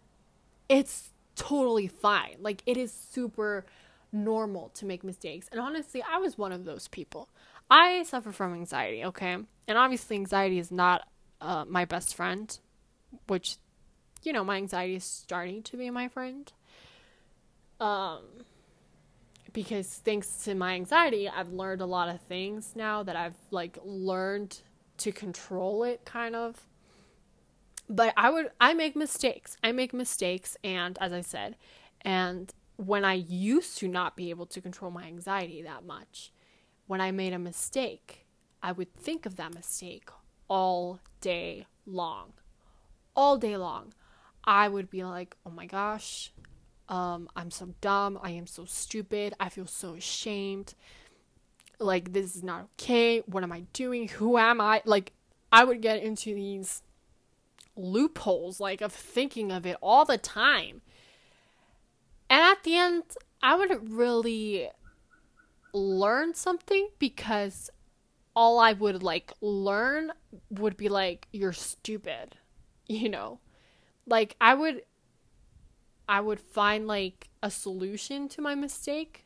it's 0.67 1.11
totally 1.35 1.87
fine. 1.87 2.37
Like, 2.39 2.63
it 2.65 2.77
is 2.77 2.91
super 2.91 3.65
normal 4.11 4.69
to 4.69 4.85
make 4.85 5.03
mistakes. 5.03 5.47
And 5.51 5.61
honestly, 5.61 6.03
I 6.03 6.17
was 6.17 6.37
one 6.37 6.51
of 6.51 6.65
those 6.65 6.87
people. 6.87 7.29
I 7.69 8.03
suffer 8.03 8.31
from 8.31 8.53
anxiety, 8.53 9.05
okay? 9.05 9.37
And 9.67 9.77
obviously, 9.77 10.15
anxiety 10.15 10.57
is 10.57 10.71
not 10.71 11.07
uh, 11.39 11.65
my 11.67 11.85
best 11.85 12.15
friend, 12.15 12.57
which, 13.27 13.57
you 14.23 14.33
know, 14.33 14.43
my 14.43 14.57
anxiety 14.57 14.95
is 14.95 15.03
starting 15.03 15.61
to 15.63 15.77
be 15.77 15.89
my 15.91 16.07
friend 16.07 16.51
um, 17.81 18.21
because 19.51 19.87
thanks 19.87 20.43
to 20.45 20.55
my 20.55 20.75
anxiety, 20.75 21.27
I've 21.27 21.49
learned 21.49 21.81
a 21.81 21.85
lot 21.85 22.07
of 22.07 22.21
things 22.21 22.73
now 22.75 23.03
that 23.03 23.15
I've 23.15 23.35
like 23.49 23.77
learned 23.83 24.61
to 24.99 25.11
control 25.11 25.83
it 25.83 26.05
kind 26.05 26.35
of. 26.35 26.67
But 27.89 28.13
I 28.15 28.29
would 28.29 28.51
I 28.61 28.73
make 28.73 28.95
mistakes. 28.95 29.57
I 29.63 29.71
make 29.73 29.93
mistakes 29.93 30.55
and 30.63 30.97
as 31.01 31.11
I 31.11 31.21
said, 31.21 31.57
and 32.01 32.53
when 32.77 33.03
I 33.03 33.15
used 33.15 33.77
to 33.79 33.87
not 33.87 34.15
be 34.15 34.29
able 34.29 34.45
to 34.45 34.61
control 34.61 34.91
my 34.91 35.03
anxiety 35.03 35.61
that 35.63 35.83
much, 35.83 36.31
when 36.87 37.01
I 37.01 37.11
made 37.11 37.33
a 37.33 37.39
mistake, 37.39 38.25
I 38.63 38.71
would 38.71 38.93
think 38.93 39.25
of 39.25 39.35
that 39.35 39.53
mistake 39.53 40.09
all 40.47 40.99
day 41.19 41.65
long. 41.85 42.33
All 43.15 43.37
day 43.37 43.57
long. 43.57 43.93
I 44.43 44.67
would 44.67 44.89
be 44.89 45.03
like, 45.03 45.35
"Oh 45.45 45.51
my 45.51 45.65
gosh, 45.65 46.31
um, 46.91 47.29
I'm 47.37 47.49
so 47.49 47.73
dumb. 47.79 48.19
I 48.21 48.31
am 48.31 48.45
so 48.45 48.65
stupid. 48.65 49.33
I 49.39 49.47
feel 49.47 49.65
so 49.65 49.93
ashamed. 49.93 50.75
Like, 51.79 52.11
this 52.11 52.35
is 52.35 52.43
not 52.43 52.67
okay. 52.73 53.21
What 53.21 53.43
am 53.43 53.51
I 53.53 53.61
doing? 53.71 54.09
Who 54.09 54.37
am 54.37 54.59
I? 54.59 54.81
Like, 54.83 55.13
I 55.53 55.63
would 55.63 55.81
get 55.81 56.03
into 56.03 56.35
these 56.35 56.83
loopholes, 57.77 58.59
like, 58.59 58.81
of 58.81 58.91
thinking 58.91 59.53
of 59.53 59.65
it 59.65 59.77
all 59.81 60.03
the 60.03 60.17
time. 60.17 60.81
And 62.29 62.41
at 62.41 62.63
the 62.63 62.75
end, 62.75 63.03
I 63.41 63.55
wouldn't 63.55 63.89
really 63.89 64.69
learn 65.73 66.33
something 66.33 66.89
because 66.99 67.69
all 68.35 68.59
I 68.59 68.73
would 68.73 69.01
like 69.01 69.31
learn 69.39 70.11
would 70.49 70.75
be 70.75 70.89
like, 70.89 71.29
you're 71.31 71.53
stupid, 71.53 72.35
you 72.85 73.07
know? 73.07 73.39
Like, 74.05 74.35
I 74.41 74.55
would 74.55 74.83
I 76.07 76.21
would 76.21 76.39
find 76.39 76.87
like 76.87 77.29
a 77.41 77.51
solution 77.51 78.27
to 78.29 78.41
my 78.41 78.55
mistake. 78.55 79.25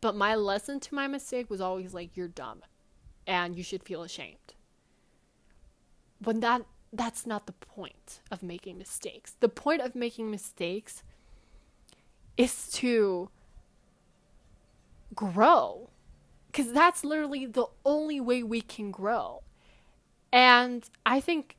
But 0.00 0.14
my 0.14 0.34
lesson 0.34 0.78
to 0.80 0.94
my 0.94 1.06
mistake 1.06 1.50
was 1.50 1.60
always 1.60 1.94
like 1.94 2.16
you're 2.16 2.28
dumb 2.28 2.62
and 3.26 3.56
you 3.56 3.62
should 3.62 3.82
feel 3.82 4.02
ashamed. 4.02 4.54
When 6.22 6.40
that 6.40 6.62
that's 6.92 7.26
not 7.26 7.46
the 7.46 7.52
point 7.52 8.20
of 8.30 8.42
making 8.42 8.78
mistakes. 8.78 9.34
The 9.40 9.48
point 9.48 9.82
of 9.82 9.94
making 9.94 10.30
mistakes 10.30 11.02
is 12.36 12.70
to 12.72 13.30
grow. 15.14 15.90
Cuz 16.52 16.72
that's 16.72 17.04
literally 17.04 17.46
the 17.46 17.66
only 17.84 18.20
way 18.20 18.42
we 18.42 18.60
can 18.60 18.90
grow. 18.90 19.42
And 20.32 20.88
I 21.04 21.20
think 21.20 21.55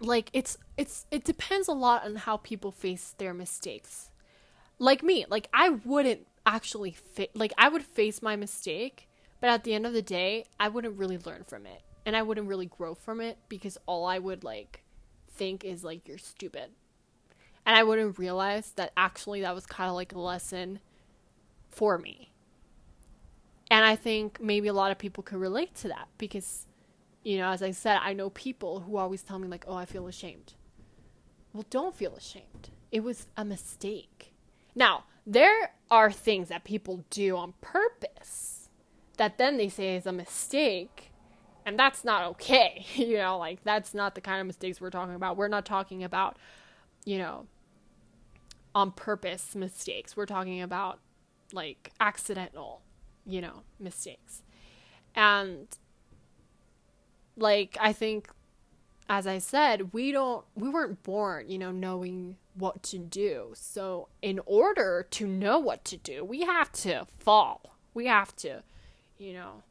like 0.00 0.30
it's 0.32 0.58
it's 0.76 1.06
it 1.10 1.24
depends 1.24 1.68
a 1.68 1.72
lot 1.72 2.04
on 2.04 2.16
how 2.16 2.36
people 2.36 2.70
face 2.70 3.14
their 3.18 3.34
mistakes. 3.34 4.10
Like 4.78 5.02
me, 5.02 5.24
like 5.28 5.48
I 5.52 5.68
wouldn't 5.70 6.26
actually 6.46 6.92
fa- 6.92 7.28
like 7.34 7.52
I 7.56 7.68
would 7.68 7.82
face 7.82 8.22
my 8.22 8.36
mistake, 8.36 9.08
but 9.40 9.50
at 9.50 9.64
the 9.64 9.74
end 9.74 9.86
of 9.86 9.92
the 9.92 10.02
day, 10.02 10.46
I 10.58 10.68
wouldn't 10.68 10.98
really 10.98 11.18
learn 11.18 11.44
from 11.44 11.66
it 11.66 11.82
and 12.06 12.16
I 12.16 12.22
wouldn't 12.22 12.48
really 12.48 12.66
grow 12.66 12.94
from 12.94 13.20
it 13.20 13.38
because 13.48 13.78
all 13.86 14.04
I 14.04 14.18
would 14.18 14.44
like 14.44 14.84
think 15.30 15.64
is 15.64 15.84
like 15.84 16.06
you're 16.08 16.18
stupid. 16.18 16.70
And 17.66 17.76
I 17.76 17.82
wouldn't 17.82 18.18
realize 18.18 18.72
that 18.72 18.92
actually 18.96 19.40
that 19.40 19.54
was 19.54 19.64
kind 19.64 19.88
of 19.88 19.94
like 19.94 20.12
a 20.12 20.20
lesson 20.20 20.80
for 21.70 21.96
me. 21.98 22.30
And 23.70 23.84
I 23.84 23.96
think 23.96 24.40
maybe 24.40 24.68
a 24.68 24.74
lot 24.74 24.90
of 24.90 24.98
people 24.98 25.22
could 25.22 25.38
relate 25.38 25.74
to 25.76 25.88
that 25.88 26.08
because 26.18 26.66
you 27.24 27.38
know, 27.38 27.50
as 27.50 27.62
I 27.62 27.70
said, 27.70 27.98
I 28.02 28.12
know 28.12 28.30
people 28.30 28.80
who 28.80 28.98
always 28.98 29.22
tell 29.22 29.38
me, 29.38 29.48
like, 29.48 29.64
oh, 29.66 29.74
I 29.74 29.86
feel 29.86 30.06
ashamed. 30.06 30.54
Well, 31.52 31.64
don't 31.70 31.94
feel 31.94 32.14
ashamed. 32.14 32.70
It 32.92 33.02
was 33.02 33.26
a 33.36 33.44
mistake. 33.44 34.34
Now, 34.74 35.04
there 35.26 35.72
are 35.90 36.12
things 36.12 36.48
that 36.50 36.64
people 36.64 37.04
do 37.08 37.36
on 37.36 37.54
purpose 37.62 38.68
that 39.16 39.38
then 39.38 39.56
they 39.56 39.68
say 39.68 39.96
is 39.96 40.06
a 40.06 40.12
mistake, 40.12 41.12
and 41.64 41.78
that's 41.78 42.04
not 42.04 42.24
okay. 42.24 42.84
you 42.94 43.16
know, 43.16 43.38
like, 43.38 43.64
that's 43.64 43.94
not 43.94 44.14
the 44.14 44.20
kind 44.20 44.40
of 44.40 44.46
mistakes 44.46 44.80
we're 44.80 44.90
talking 44.90 45.14
about. 45.14 45.36
We're 45.36 45.48
not 45.48 45.64
talking 45.64 46.04
about, 46.04 46.36
you 47.06 47.16
know, 47.16 47.46
on 48.74 48.90
purpose 48.90 49.54
mistakes. 49.54 50.16
We're 50.16 50.26
talking 50.26 50.60
about, 50.60 50.98
like, 51.52 51.90
accidental, 52.00 52.82
you 53.24 53.40
know, 53.40 53.62
mistakes. 53.78 54.42
And 55.14 55.68
like 57.36 57.76
I 57.80 57.92
think 57.92 58.28
as 59.08 59.26
I 59.26 59.38
said, 59.38 59.92
we 59.92 60.12
don't 60.12 60.44
we 60.54 60.68
weren't 60.68 61.02
born, 61.02 61.48
you 61.48 61.58
know, 61.58 61.70
knowing 61.70 62.36
what 62.54 62.82
to 62.84 62.98
do. 62.98 63.52
So 63.54 64.08
in 64.22 64.40
order 64.46 65.06
to 65.10 65.26
know 65.26 65.58
what 65.58 65.84
to 65.86 65.96
do, 65.96 66.24
we 66.24 66.42
have 66.42 66.72
to 66.72 67.06
fall. 67.18 67.76
We 67.92 68.06
have 68.06 68.34
to, 68.36 68.62
you 69.18 69.34
know, 69.34 69.62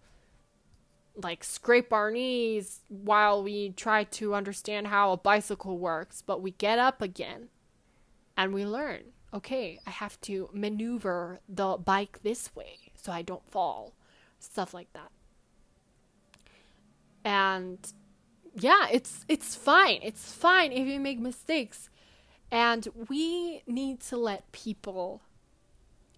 like 1.15 1.43
scrape 1.43 1.91
our 1.93 2.11
knees 2.11 2.81
while 2.89 3.43
we 3.43 3.69
try 3.71 4.03
to 4.05 4.35
understand 4.35 4.87
how 4.87 5.11
a 5.11 5.17
bicycle 5.17 5.77
works, 5.77 6.21
but 6.21 6.41
we 6.41 6.51
get 6.51 6.79
up 6.79 7.01
again 7.01 7.49
and 8.37 8.53
we 8.53 8.65
learn. 8.65 9.01
Okay, 9.33 9.79
I 9.87 9.89
have 9.89 10.21
to 10.21 10.49
maneuver 10.53 11.39
the 11.49 11.77
bike 11.77 12.19
this 12.21 12.55
way 12.55 12.77
so 12.95 13.11
I 13.11 13.23
don't 13.23 13.49
fall. 13.49 13.93
Stuff 14.39 14.73
like 14.73 14.91
that 14.93 15.11
and 17.23 17.93
yeah 18.55 18.87
it's 18.91 19.25
it's 19.27 19.55
fine. 19.55 19.99
It's 20.03 20.31
fine 20.33 20.71
if 20.71 20.87
you 20.87 20.99
make 20.99 21.19
mistakes. 21.19 21.89
And 22.51 22.87
we 23.09 23.63
need 23.65 23.99
to 24.01 24.17
let 24.17 24.51
people 24.51 25.21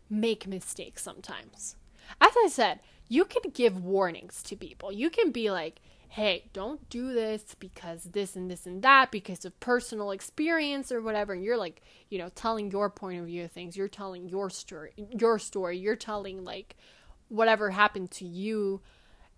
make 0.09 0.47
mistakes 0.47 1.01
sometimes. 1.01 1.75
As 2.21 2.33
i 2.43 2.47
said 2.49 2.79
you 3.07 3.23
can 3.23 3.51
give 3.51 3.83
warnings 3.83 4.41
to 4.43 4.55
people. 4.55 4.91
You 4.91 5.09
can 5.09 5.31
be 5.31 5.51
like 5.51 5.81
hey 6.09 6.45
don't 6.53 6.89
do 6.89 7.13
this 7.13 7.55
because 7.59 8.03
this 8.03 8.37
and 8.37 8.49
this 8.49 8.65
and 8.65 8.81
that 8.83 9.11
because 9.11 9.43
of 9.43 9.59
personal 9.59 10.11
experience 10.11 10.91
or 10.91 11.01
whatever. 11.01 11.33
And 11.33 11.43
you're 11.43 11.57
like 11.57 11.81
you 12.09 12.17
know 12.17 12.29
telling 12.35 12.71
your 12.71 12.89
point 12.89 13.19
of 13.19 13.27
view 13.27 13.45
of 13.45 13.51
things. 13.51 13.77
You're 13.77 13.87
telling 13.87 14.27
your 14.27 14.49
story 14.49 14.91
your 14.97 15.39
story. 15.39 15.77
You're 15.77 15.95
telling 15.95 16.43
like 16.43 16.75
whatever 17.29 17.71
happened 17.71 18.11
to 18.11 18.25
you 18.25 18.81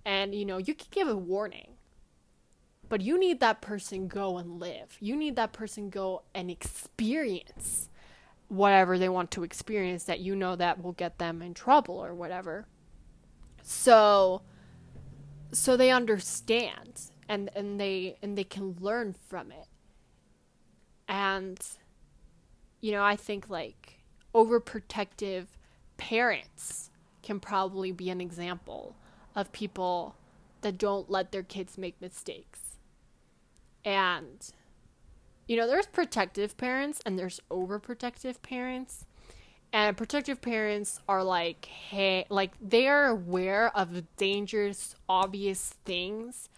and 0.07 0.33
you 0.33 0.45
know 0.45 0.57
you 0.57 0.73
can 0.73 0.87
give 0.89 1.07
a 1.07 1.15
warning 1.15 1.77
but 2.89 3.01
you 3.01 3.19
need 3.19 3.41
that 3.41 3.59
person 3.59 4.07
go 4.07 4.37
and 4.37 4.61
live. 4.61 4.95
You 5.01 5.17
need 5.17 5.35
that 5.35 5.51
person 5.51 5.89
go 5.89 6.21
and 6.33 6.49
experience 6.49 7.89
whatever 8.47 8.97
they 8.97 9.09
want 9.09 9.29
to 9.31 9.43
experience 9.43 10.05
that 10.05 10.21
you 10.21 10.33
know 10.33 10.55
that 10.55 10.81
will 10.81 10.93
get 10.93 11.17
them 11.17 11.41
in 11.41 11.53
trouble 11.53 11.95
or 11.95 12.15
whatever. 12.15 12.65
So 13.61 14.41
so 15.51 15.75
they 15.75 15.91
understand 15.91 17.11
and 17.27 17.49
and 17.55 17.77
they 17.77 18.15
and 18.21 18.37
they 18.37 18.45
can 18.45 18.77
learn 18.79 19.15
from 19.27 19.51
it. 19.51 19.67
And 21.09 21.59
you 22.79 22.91
know 22.91 23.03
i 23.03 23.15
think 23.15 23.49
like 23.49 24.03
overprotective 24.35 25.45
parents 25.97 26.91
can 27.23 27.39
probably 27.39 27.91
be 27.91 28.09
an 28.09 28.21
example 28.21 28.95
of 29.37 29.51
people 29.53 30.15
that 30.61 30.77
don't 30.77 31.09
let 31.09 31.31
their 31.31 31.43
kids 31.43 31.77
make 31.77 32.01
mistakes. 32.01 32.77
And 33.85 34.51
you 35.47 35.55
know 35.55 35.67
there's 35.67 35.85
protective 35.85 36.57
parents 36.57 36.99
and 37.05 37.17
there's 37.17 37.39
overprotective 37.49 38.41
parents. 38.41 39.05
And 39.71 39.95
protective 39.95 40.41
parents 40.41 40.99
are 41.07 41.23
like 41.23 41.65
hey 41.65 42.25
like 42.29 42.51
they 42.59 42.87
are 42.87 43.05
aware 43.05 43.71
of 43.77 44.03
dangerous 44.17 44.95
obvious 45.07 45.75
things 45.85 46.49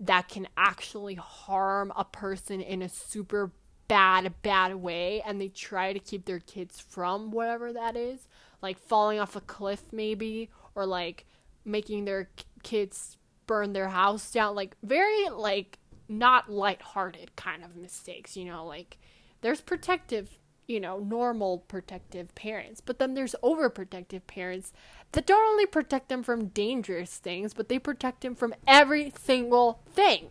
that 0.00 0.28
can 0.28 0.48
actually 0.56 1.14
harm 1.14 1.92
a 1.96 2.04
person 2.04 2.60
in 2.60 2.82
a 2.82 2.88
super 2.88 3.52
bad 3.86 4.34
bad 4.42 4.74
way. 4.74 5.22
And 5.24 5.40
they 5.40 5.48
try 5.48 5.92
to 5.92 6.00
keep 6.00 6.24
their 6.24 6.40
kids 6.40 6.80
from 6.80 7.30
whatever 7.30 7.72
that 7.72 7.96
is 7.96 8.26
like 8.60 8.78
falling 8.78 9.20
off 9.20 9.36
a 9.36 9.40
cliff 9.40 9.92
maybe 9.92 10.50
or 10.74 10.86
like 10.86 11.24
making 11.66 12.04
their 12.04 12.30
kids 12.62 13.16
burn 13.46 13.72
their 13.72 13.88
house 13.88 14.30
down 14.32 14.54
like 14.54 14.76
very 14.82 15.28
like 15.28 15.78
not 16.08 16.50
light-hearted 16.50 17.34
kind 17.36 17.64
of 17.64 17.76
mistakes 17.76 18.36
you 18.36 18.44
know 18.44 18.64
like 18.64 18.98
there's 19.40 19.60
protective 19.60 20.38
you 20.66 20.80
know 20.80 20.98
normal 20.98 21.58
protective 21.58 22.34
parents 22.34 22.80
but 22.80 22.98
then 22.98 23.14
there's 23.14 23.34
overprotective 23.42 24.26
parents 24.26 24.72
that 25.12 25.26
don't 25.26 25.48
only 25.48 25.66
protect 25.66 26.08
them 26.08 26.22
from 26.22 26.46
dangerous 26.46 27.18
things 27.18 27.52
but 27.54 27.68
they 27.68 27.78
protect 27.78 28.22
them 28.22 28.34
from 28.34 28.54
every 28.66 29.12
single 29.16 29.80
thing 29.92 30.30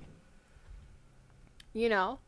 you 1.75 1.89
know? 1.89 2.19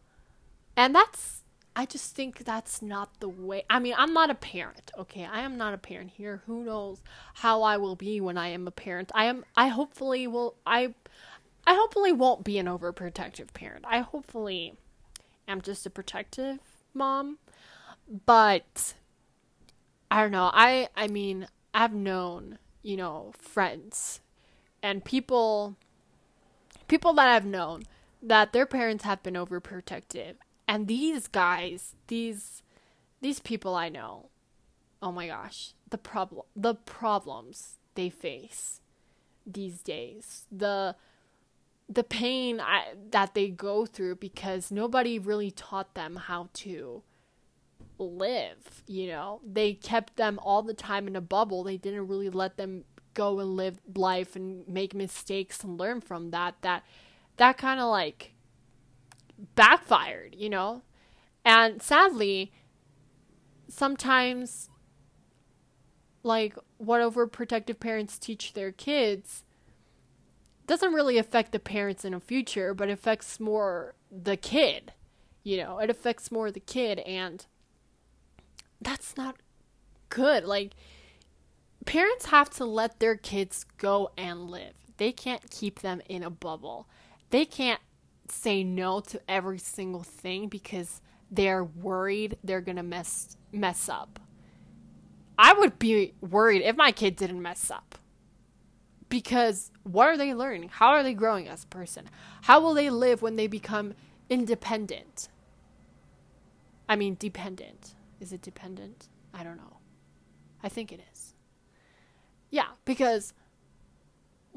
And 0.75 0.93
that's 0.93 1.41
I 1.77 1.85
just 1.85 2.15
think 2.15 2.39
that's 2.39 2.81
not 2.81 3.19
the 3.19 3.29
way. 3.29 3.63
I 3.69 3.77
mean, 3.77 3.93
I'm 3.95 4.11
not 4.11 4.31
a 4.31 4.35
parent, 4.35 4.89
okay? 4.97 5.25
I 5.25 5.41
am 5.41 5.57
not 5.57 5.75
a 5.75 5.77
parent 5.77 6.09
here. 6.09 6.41
Who 6.47 6.63
knows 6.63 7.03
how 7.35 7.61
I 7.61 7.77
will 7.77 7.95
be 7.95 8.19
when 8.19 8.35
I 8.35 8.47
am 8.47 8.67
a 8.67 8.71
parent? 8.71 9.11
I 9.13 9.25
am 9.25 9.45
I 9.55 9.67
hopefully 9.67 10.25
will 10.25 10.55
I 10.65 10.95
I 11.67 11.75
hopefully 11.75 12.11
won't 12.11 12.43
be 12.43 12.57
an 12.57 12.65
overprotective 12.65 13.53
parent. 13.53 13.85
I 13.87 13.99
hopefully 13.99 14.73
am 15.47 15.61
just 15.61 15.85
a 15.85 15.91
protective 15.91 16.57
mom. 16.95 17.37
But 18.25 18.95
I 20.09 20.23
don't 20.23 20.31
know. 20.31 20.49
I 20.51 20.89
I 20.95 21.07
mean, 21.07 21.47
I've 21.75 21.93
known, 21.93 22.57
you 22.81 22.97
know, 22.97 23.33
friends 23.37 24.21
and 24.81 25.05
people 25.05 25.75
people 26.87 27.13
that 27.13 27.27
I've 27.27 27.45
known 27.45 27.83
that 28.23 28.51
their 28.51 28.65
parents 28.65 29.03
have 29.03 29.21
been 29.21 29.35
overprotective 29.35 30.37
and 30.67 30.87
these 30.87 31.27
guys, 31.27 31.95
these 32.07 32.63
these 33.21 33.39
people 33.39 33.75
I 33.75 33.89
know, 33.89 34.29
oh 35.01 35.11
my 35.11 35.27
gosh, 35.27 35.73
the 35.89 35.97
problem 35.97 36.45
the 36.55 36.75
problems 36.75 37.77
they 37.95 38.09
face 38.09 38.81
these 39.45 39.81
days. 39.81 40.45
The 40.51 40.95
the 41.89 42.03
pain 42.03 42.59
I, 42.59 42.93
that 43.11 43.33
they 43.33 43.47
go 43.47 43.85
through 43.85 44.15
because 44.15 44.71
nobody 44.71 45.17
really 45.17 45.51
taught 45.51 45.93
them 45.93 46.17
how 46.17 46.49
to 46.55 47.01
live, 47.97 48.83
you 48.87 49.07
know. 49.07 49.39
They 49.45 49.73
kept 49.73 50.17
them 50.17 50.39
all 50.43 50.61
the 50.61 50.73
time 50.73 51.07
in 51.07 51.15
a 51.15 51.21
bubble. 51.21 51.63
They 51.63 51.77
didn't 51.77 52.07
really 52.07 52.29
let 52.29 52.57
them 52.57 52.83
go 53.13 53.39
and 53.39 53.55
live 53.55 53.79
life 53.95 54.35
and 54.35 54.67
make 54.67 54.93
mistakes 54.93 55.63
and 55.63 55.79
learn 55.79 56.01
from 56.01 56.31
that. 56.31 56.55
That 56.61 56.83
that 57.37 57.57
kind 57.57 57.79
of 57.79 57.89
like 57.89 58.33
backfired, 59.55 60.35
you 60.35 60.49
know? 60.49 60.81
And 61.45 61.81
sadly, 61.81 62.51
sometimes 63.69 64.69
like 66.23 66.55
what 66.77 67.01
overprotective 67.01 67.79
parents 67.79 68.17
teach 68.17 68.53
their 68.53 68.71
kids 68.71 69.43
doesn't 70.65 70.93
really 70.93 71.17
affect 71.17 71.53
the 71.53 71.59
parents 71.59 72.03
in 72.03 72.11
the 72.11 72.19
future, 72.19 72.73
but 72.73 72.89
affects 72.89 73.39
more 73.39 73.95
the 74.11 74.35
kid. 74.35 74.91
You 75.43 75.57
know, 75.57 75.79
it 75.79 75.89
affects 75.89 76.29
more 76.29 76.51
the 76.51 76.59
kid 76.59 76.99
and 76.99 77.45
that's 78.81 79.15
not 79.15 79.37
good. 80.09 80.43
Like 80.43 80.73
parents 81.85 82.27
have 82.27 82.49
to 82.51 82.65
let 82.65 82.99
their 82.99 83.15
kids 83.15 83.65
go 83.77 84.11
and 84.17 84.49
live. 84.49 84.73
They 84.97 85.11
can't 85.11 85.49
keep 85.49 85.79
them 85.79 86.01
in 86.09 86.23
a 86.23 86.29
bubble. 86.29 86.89
They 87.29 87.45
can't 87.45 87.81
say 88.31 88.63
no 88.63 88.99
to 88.99 89.21
every 89.27 89.59
single 89.59 90.03
thing 90.03 90.47
because 90.47 91.01
they're 91.29 91.63
worried 91.63 92.37
they're 92.43 92.61
going 92.61 92.77
to 92.77 92.83
mess 92.83 93.37
mess 93.51 93.89
up. 93.89 94.19
I 95.37 95.53
would 95.53 95.77
be 95.77 96.13
worried 96.21 96.63
if 96.63 96.75
my 96.75 96.91
kid 96.91 97.15
didn't 97.15 97.41
mess 97.41 97.69
up. 97.69 97.97
Because 99.09 99.71
what 99.83 100.07
are 100.07 100.17
they 100.17 100.33
learning? 100.33 100.69
How 100.69 100.89
are 100.89 101.03
they 101.03 101.13
growing 101.13 101.47
as 101.47 101.63
a 101.63 101.67
person? 101.67 102.09
How 102.43 102.59
will 102.59 102.73
they 102.73 102.89
live 102.89 103.21
when 103.21 103.35
they 103.35 103.47
become 103.47 103.93
independent? 104.29 105.29
I 106.89 106.95
mean, 106.95 107.15
dependent. 107.17 107.93
Is 108.19 108.33
it 108.33 108.41
dependent? 108.41 109.07
I 109.33 109.43
don't 109.43 109.57
know. 109.57 109.77
I 110.63 110.69
think 110.69 110.91
it 110.91 111.01
is. 111.13 111.33
Yeah, 112.49 112.69
because 112.85 113.33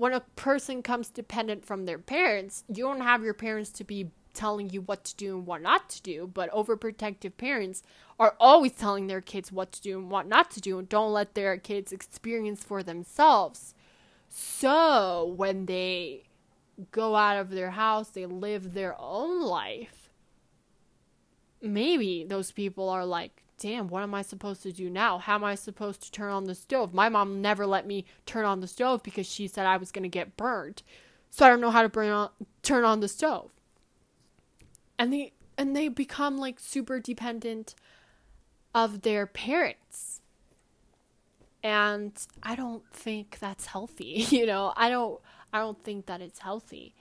when 0.01 0.15
a 0.15 0.21
person 0.35 0.83
comes 0.83 1.11
dependent 1.11 1.63
from 1.63 1.85
their 1.85 1.99
parents, 1.99 2.65
you 2.69 2.85
don't 2.85 3.03
have 3.03 3.23
your 3.23 3.35
parents 3.35 3.69
to 3.71 3.85
be 3.85 4.11
telling 4.33 4.71
you 4.71 4.81
what 4.81 5.05
to 5.05 5.15
do 5.17 5.37
and 5.37 5.47
what 5.47 5.61
not 5.61 5.91
to 5.91 6.01
do, 6.01 6.27
but 6.33 6.51
overprotective 6.53 7.37
parents 7.37 7.83
are 8.19 8.35
always 8.41 8.73
telling 8.73 9.09
their 9.09 9.21
kids 9.21 9.53
what 9.53 9.73
to 9.73 9.83
do 9.83 9.99
and 9.99 10.11
what 10.11 10.27
not 10.27 10.51
to 10.51 10.59
do 10.59 10.79
and 10.79 10.89
don't 10.89 11.13
let 11.13 11.35
their 11.35 11.59
kids 11.59 11.93
experience 11.93 12.65
for 12.65 12.83
themselves. 12.83 13.75
So 14.31 15.35
when 15.37 15.67
they 15.67 16.23
go 16.93 17.15
out 17.15 17.37
of 17.37 17.51
their 17.51 17.73
house, 17.73 18.09
they 18.09 18.25
live 18.25 18.73
their 18.73 18.99
own 18.99 19.43
life. 19.43 20.09
Maybe 21.61 22.25
those 22.25 22.53
people 22.53 22.89
are 22.89 23.05
like, 23.05 23.43
damn, 23.61 23.89
what 23.89 24.03
am 24.03 24.15
I 24.15 24.23
supposed 24.23 24.63
to 24.63 24.73
do 24.73 24.91
now? 24.91 25.19
How 25.19 25.35
am 25.37 25.45
I 25.45 25.55
supposed 25.55 26.03
to 26.03 26.11
turn 26.11 26.33
on 26.33 26.45
the 26.45 26.55
stove? 26.55 26.95
My 26.95 27.09
mom 27.09 27.43
never 27.43 27.67
let 27.67 27.87
me 27.87 28.07
turn 28.25 28.47
on 28.47 28.61
the 28.61 28.67
stove 28.67 29.03
because 29.03 29.31
she 29.31 29.47
said 29.47 29.67
I 29.67 29.77
was 29.77 29.93
going 29.93 30.03
to 30.03 30.09
get 30.09 30.37
burned. 30.37 30.83
So 31.29 31.47
I 31.47 31.51
don't 31.51 31.61
know 31.61 31.71
how 31.71 31.87
to 31.87 32.11
on, 32.11 32.31
turn 32.63 32.85
on 32.85 33.01
the 33.01 33.07
stove. 33.07 33.53
And 34.99 35.13
they 35.13 35.33
and 35.57 35.77
they 35.77 35.89
become 35.89 36.39
like 36.39 36.59
super 36.59 36.99
dependent 36.99 37.75
of 38.75 39.03
their 39.03 39.27
parents. 39.27 40.23
And 41.63 42.13
I 42.43 42.57
don't 42.57 42.91
think 42.91 43.39
that's 43.41 43.67
healthy, 43.67 44.27
you 44.31 44.47
know. 44.47 44.73
I 44.77 44.89
don't 44.89 45.21
I 45.53 45.59
don't 45.59 45.83
think 45.85 46.07
that 46.07 46.23
it's 46.23 46.41
healthy. 46.41 46.95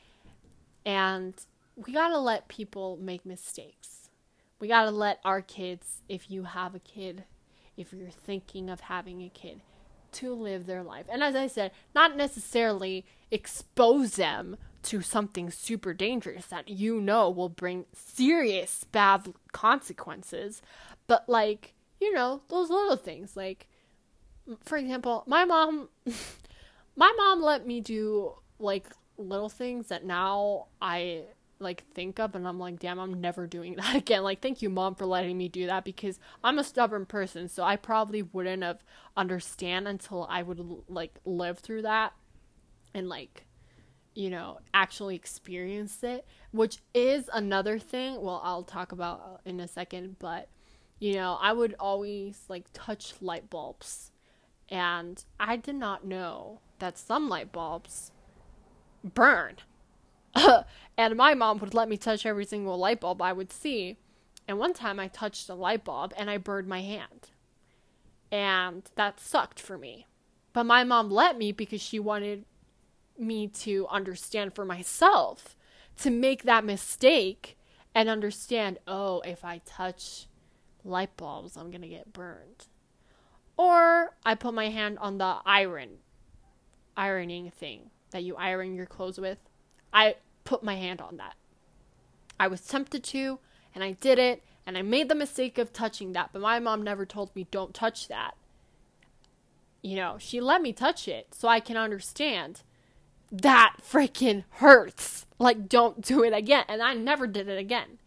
And 0.85 1.33
we 1.77 1.93
got 1.93 2.09
to 2.09 2.19
let 2.19 2.49
people 2.49 2.97
make 3.01 3.25
mistakes 3.25 3.98
we 4.59 4.67
got 4.67 4.85
to 4.85 4.91
let 4.91 5.19
our 5.23 5.41
kids, 5.41 6.01
if 6.07 6.29
you 6.29 6.43
have 6.43 6.75
a 6.75 6.79
kid, 6.79 7.23
if 7.77 7.93
you're 7.93 8.09
thinking 8.09 8.69
of 8.69 8.81
having 8.81 9.21
a 9.21 9.29
kid, 9.29 9.61
to 10.11 10.33
live 10.33 10.65
their 10.65 10.83
life. 10.83 11.05
And 11.11 11.23
as 11.23 11.35
I 11.35 11.47
said, 11.47 11.71
not 11.93 12.17
necessarily 12.17 13.05
expose 13.31 14.15
them 14.15 14.57
to 14.81 15.01
something 15.01 15.51
super 15.51 15.93
dangerous 15.93 16.47
that 16.47 16.69
you 16.69 16.99
know 17.01 17.29
will 17.29 17.49
bring 17.49 17.85
serious 17.93 18.85
bad 18.85 19.33
consequences, 19.51 20.61
but 21.07 21.27
like, 21.27 21.73
you 21.99 22.13
know, 22.13 22.41
those 22.49 22.69
little 22.69 22.95
things 22.95 23.35
like 23.35 23.67
for 24.61 24.77
example, 24.77 25.23
my 25.27 25.45
mom 25.45 25.89
my 26.95 27.13
mom 27.17 27.41
let 27.41 27.67
me 27.67 27.81
do 27.81 28.33
like 28.57 28.87
little 29.17 29.49
things 29.49 29.87
that 29.87 30.05
now 30.05 30.67
I 30.81 31.25
like 31.59 31.83
think 31.93 32.19
of 32.19 32.35
and 32.35 32.47
I'm 32.47 32.59
like, 32.59 32.79
damn, 32.79 32.99
I'm 32.99 33.19
never 33.19 33.47
doing 33.47 33.75
that 33.77 33.95
again. 33.95 34.23
Like, 34.23 34.41
thank 34.41 34.61
you, 34.61 34.69
mom, 34.69 34.95
for 34.95 35.05
letting 35.05 35.37
me 35.37 35.49
do 35.49 35.65
that 35.67 35.83
because 35.83 36.19
I'm 36.43 36.59
a 36.59 36.63
stubborn 36.63 37.05
person, 37.05 37.47
so 37.47 37.63
I 37.63 37.75
probably 37.75 38.21
wouldn't 38.21 38.63
have 38.63 38.83
understand 39.17 39.87
until 39.87 40.25
I 40.29 40.43
would 40.43 40.83
like 40.87 41.19
live 41.25 41.59
through 41.59 41.83
that 41.83 42.13
and 42.93 43.07
like 43.07 43.45
you 44.15 44.29
know 44.29 44.59
actually 44.73 45.15
experience 45.15 46.03
it 46.03 46.25
which 46.51 46.79
is 46.93 47.29
another 47.33 47.77
thing. 47.77 48.21
Well 48.21 48.41
i'll 48.43 48.63
talk 48.63 48.91
about 48.91 49.21
uh, 49.23 49.37
in 49.49 49.59
a 49.59 49.67
second 49.67 50.17
but 50.19 50.49
you 50.99 51.13
know 51.13 51.37
i 51.41 51.53
would 51.53 51.75
always 51.79 52.43
like 52.47 52.65
touch 52.73 53.13
light 53.21 53.49
bulbs. 53.49 54.11
And 54.67 55.23
i 55.39 55.55
did 55.55 55.75
not 55.75 56.05
know 56.05 56.61
that 56.79 56.97
some 56.97 57.29
light 57.29 57.51
bulbs 57.51 58.11
burn 59.03 59.57
and 60.97 61.15
my 61.15 61.33
mom 61.33 61.59
would 61.59 61.73
let 61.73 61.89
me 61.89 61.97
touch 61.97 62.25
every 62.25 62.45
single 62.45 62.77
light 62.77 63.01
bulb 63.01 63.21
I 63.21 63.33
would 63.33 63.51
see. 63.51 63.97
And 64.47 64.57
one 64.57 64.73
time 64.73 64.99
I 64.99 65.07
touched 65.07 65.49
a 65.49 65.53
light 65.53 65.83
bulb 65.83 66.13
and 66.17 66.29
I 66.29 66.37
burned 66.37 66.67
my 66.67 66.81
hand. 66.81 67.29
And 68.31 68.83
that 68.95 69.19
sucked 69.19 69.59
for 69.59 69.77
me. 69.77 70.05
But 70.53 70.65
my 70.65 70.83
mom 70.83 71.09
let 71.09 71.37
me 71.37 71.51
because 71.51 71.81
she 71.81 71.99
wanted 71.99 72.45
me 73.17 73.47
to 73.47 73.87
understand 73.89 74.53
for 74.53 74.65
myself 74.65 75.55
to 76.01 76.09
make 76.09 76.43
that 76.43 76.63
mistake 76.63 77.57
and 77.93 78.07
understand, 78.07 78.79
oh, 78.87 79.21
if 79.21 79.43
I 79.43 79.61
touch 79.65 80.27
light 80.83 81.15
bulbs, 81.17 81.57
I'm 81.57 81.69
going 81.69 81.81
to 81.81 81.87
get 81.87 82.13
burned. 82.13 82.67
Or 83.57 84.15
I 84.25 84.35
put 84.35 84.53
my 84.53 84.69
hand 84.69 84.97
on 84.99 85.17
the 85.17 85.37
iron, 85.45 85.97
ironing 86.95 87.51
thing 87.51 87.89
that 88.11 88.23
you 88.23 88.35
iron 88.37 88.73
your 88.73 88.85
clothes 88.85 89.19
with. 89.19 89.37
I 89.93 90.15
put 90.43 90.63
my 90.63 90.75
hand 90.75 91.01
on 91.01 91.17
that. 91.17 91.35
I 92.39 92.47
was 92.47 92.61
tempted 92.61 93.03
to, 93.05 93.39
and 93.75 93.83
I 93.83 93.93
did 93.93 94.17
it, 94.17 94.43
and 94.65 94.77
I 94.77 94.81
made 94.81 95.09
the 95.09 95.15
mistake 95.15 95.57
of 95.57 95.73
touching 95.73 96.13
that, 96.13 96.29
but 96.31 96.41
my 96.41 96.59
mom 96.59 96.83
never 96.83 97.05
told 97.05 97.35
me, 97.35 97.47
don't 97.51 97.73
touch 97.73 98.07
that. 98.07 98.35
You 99.81 99.95
know, 99.95 100.17
she 100.19 100.41
let 100.41 100.61
me 100.61 100.73
touch 100.73 101.07
it 101.07 101.33
so 101.33 101.47
I 101.47 101.59
can 101.59 101.77
understand 101.77 102.61
that 103.31 103.75
freaking 103.81 104.43
hurts. 104.49 105.25
Like, 105.37 105.69
don't 105.69 106.01
do 106.01 106.23
it 106.23 106.33
again. 106.33 106.65
And 106.67 106.81
I 106.81 106.93
never 106.93 107.27
did 107.27 107.47
it 107.47 107.57
again. 107.57 107.99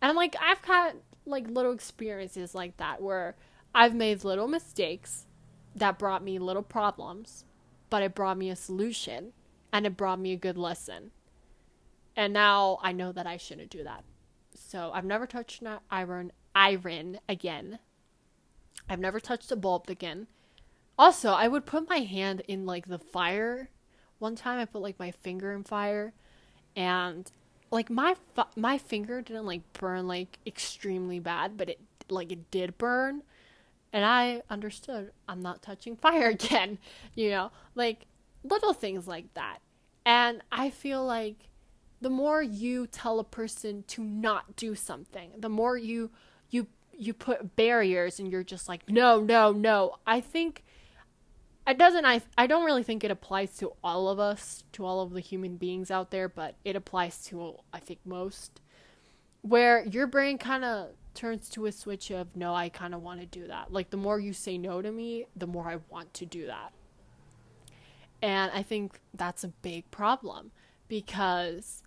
And 0.00 0.10
I'm 0.10 0.16
like, 0.16 0.36
I've 0.40 0.64
had 0.64 0.92
like 1.24 1.48
little 1.48 1.72
experiences 1.72 2.54
like 2.54 2.76
that 2.76 3.00
where 3.00 3.36
I've 3.74 3.94
made 3.94 4.24
little 4.24 4.48
mistakes 4.48 5.26
that 5.74 5.98
brought 5.98 6.22
me 6.22 6.38
little 6.38 6.62
problems, 6.62 7.44
but 7.88 8.02
it 8.02 8.14
brought 8.14 8.36
me 8.36 8.50
a 8.50 8.56
solution 8.56 9.32
and 9.72 9.86
it 9.86 9.96
brought 9.96 10.20
me 10.20 10.32
a 10.32 10.36
good 10.36 10.58
lesson. 10.58 11.10
And 12.14 12.32
now 12.32 12.78
I 12.82 12.92
know 12.92 13.12
that 13.12 13.26
I 13.26 13.36
shouldn't 13.36 13.70
do 13.70 13.82
that. 13.84 14.04
So 14.54 14.90
I've 14.92 15.04
never 15.04 15.26
touched 15.26 15.62
an 15.62 15.78
iron 15.90 16.32
iron 16.54 17.18
again. 17.28 17.78
I've 18.88 19.00
never 19.00 19.20
touched 19.20 19.50
a 19.50 19.56
bulb 19.56 19.88
again. 19.88 20.26
Also, 20.98 21.30
I 21.30 21.48
would 21.48 21.64
put 21.64 21.88
my 21.88 21.98
hand 21.98 22.42
in 22.46 22.66
like 22.66 22.86
the 22.86 22.98
fire. 22.98 23.70
One 24.18 24.36
time 24.36 24.58
I 24.58 24.66
put 24.66 24.82
like 24.82 24.98
my 24.98 25.10
finger 25.10 25.52
in 25.52 25.64
fire 25.64 26.12
and 26.76 27.30
like 27.70 27.90
my 27.90 28.14
my 28.54 28.78
finger 28.78 29.22
didn't 29.22 29.46
like 29.46 29.62
burn 29.72 30.06
like 30.06 30.38
extremely 30.46 31.18
bad, 31.18 31.56
but 31.56 31.70
it 31.70 31.80
like 32.10 32.30
it 32.30 32.50
did 32.50 32.76
burn. 32.76 33.22
And 33.92 34.04
I 34.04 34.42
understood 34.50 35.12
I'm 35.28 35.40
not 35.40 35.62
touching 35.62 35.96
fire 35.96 36.28
again, 36.30 36.78
you 37.14 37.30
know? 37.30 37.50
Like 37.74 38.06
little 38.44 38.72
things 38.72 39.06
like 39.06 39.32
that. 39.34 39.58
And 40.04 40.42
I 40.50 40.70
feel 40.70 41.04
like 41.04 41.48
the 42.00 42.10
more 42.10 42.42
you 42.42 42.86
tell 42.86 43.20
a 43.20 43.24
person 43.24 43.84
to 43.88 44.02
not 44.02 44.56
do 44.56 44.74
something, 44.74 45.30
the 45.38 45.48
more 45.48 45.76
you 45.76 46.10
you 46.50 46.66
you 46.92 47.14
put 47.14 47.56
barriers 47.56 48.18
and 48.18 48.30
you're 48.30 48.42
just 48.42 48.68
like 48.68 48.88
no, 48.88 49.20
no, 49.20 49.52
no. 49.52 49.96
I 50.06 50.20
think 50.20 50.64
it 51.66 51.78
doesn't 51.78 52.04
I 52.04 52.22
I 52.36 52.46
don't 52.46 52.64
really 52.64 52.82
think 52.82 53.04
it 53.04 53.10
applies 53.10 53.56
to 53.58 53.72
all 53.84 54.08
of 54.08 54.18
us, 54.18 54.64
to 54.72 54.84
all 54.84 55.00
of 55.00 55.12
the 55.12 55.20
human 55.20 55.56
beings 55.56 55.90
out 55.90 56.10
there, 56.10 56.28
but 56.28 56.56
it 56.64 56.74
applies 56.74 57.22
to 57.26 57.58
I 57.72 57.78
think 57.78 58.00
most 58.04 58.60
where 59.42 59.84
your 59.84 60.06
brain 60.06 60.38
kind 60.38 60.64
of 60.64 60.90
turns 61.14 61.48
to 61.50 61.66
a 61.66 61.72
switch 61.72 62.10
of 62.10 62.34
no, 62.34 62.54
I 62.54 62.68
kind 62.68 62.94
of 62.94 63.02
want 63.02 63.20
to 63.20 63.26
do 63.26 63.46
that. 63.46 63.72
Like 63.72 63.90
the 63.90 63.96
more 63.96 64.18
you 64.18 64.32
say 64.32 64.58
no 64.58 64.82
to 64.82 64.90
me, 64.90 65.26
the 65.36 65.46
more 65.46 65.68
I 65.68 65.78
want 65.88 66.14
to 66.14 66.26
do 66.26 66.46
that. 66.46 66.72
And 68.22 68.52
I 68.54 68.62
think 68.62 69.00
that's 69.12 69.42
a 69.42 69.48
big 69.48 69.90
problem 69.90 70.52
because 70.86 71.82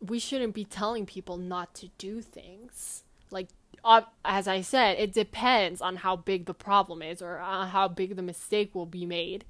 we 0.00 0.18
shouldn't 0.18 0.54
be 0.54 0.64
telling 0.64 1.04
people 1.06 1.36
not 1.36 1.74
to 1.74 1.88
do 1.98 2.22
things. 2.22 3.04
Like, 3.30 3.48
as 4.24 4.48
I 4.48 4.62
said, 4.62 4.98
it 4.98 5.12
depends 5.12 5.80
on 5.80 5.96
how 5.96 6.16
big 6.16 6.46
the 6.46 6.54
problem 6.54 7.02
is 7.02 7.20
or 7.20 7.38
uh, 7.38 7.66
how 7.66 7.86
big 7.86 8.16
the 8.16 8.22
mistake 8.22 8.74
will 8.74 8.86
be 8.86 9.04
made. 9.04 9.44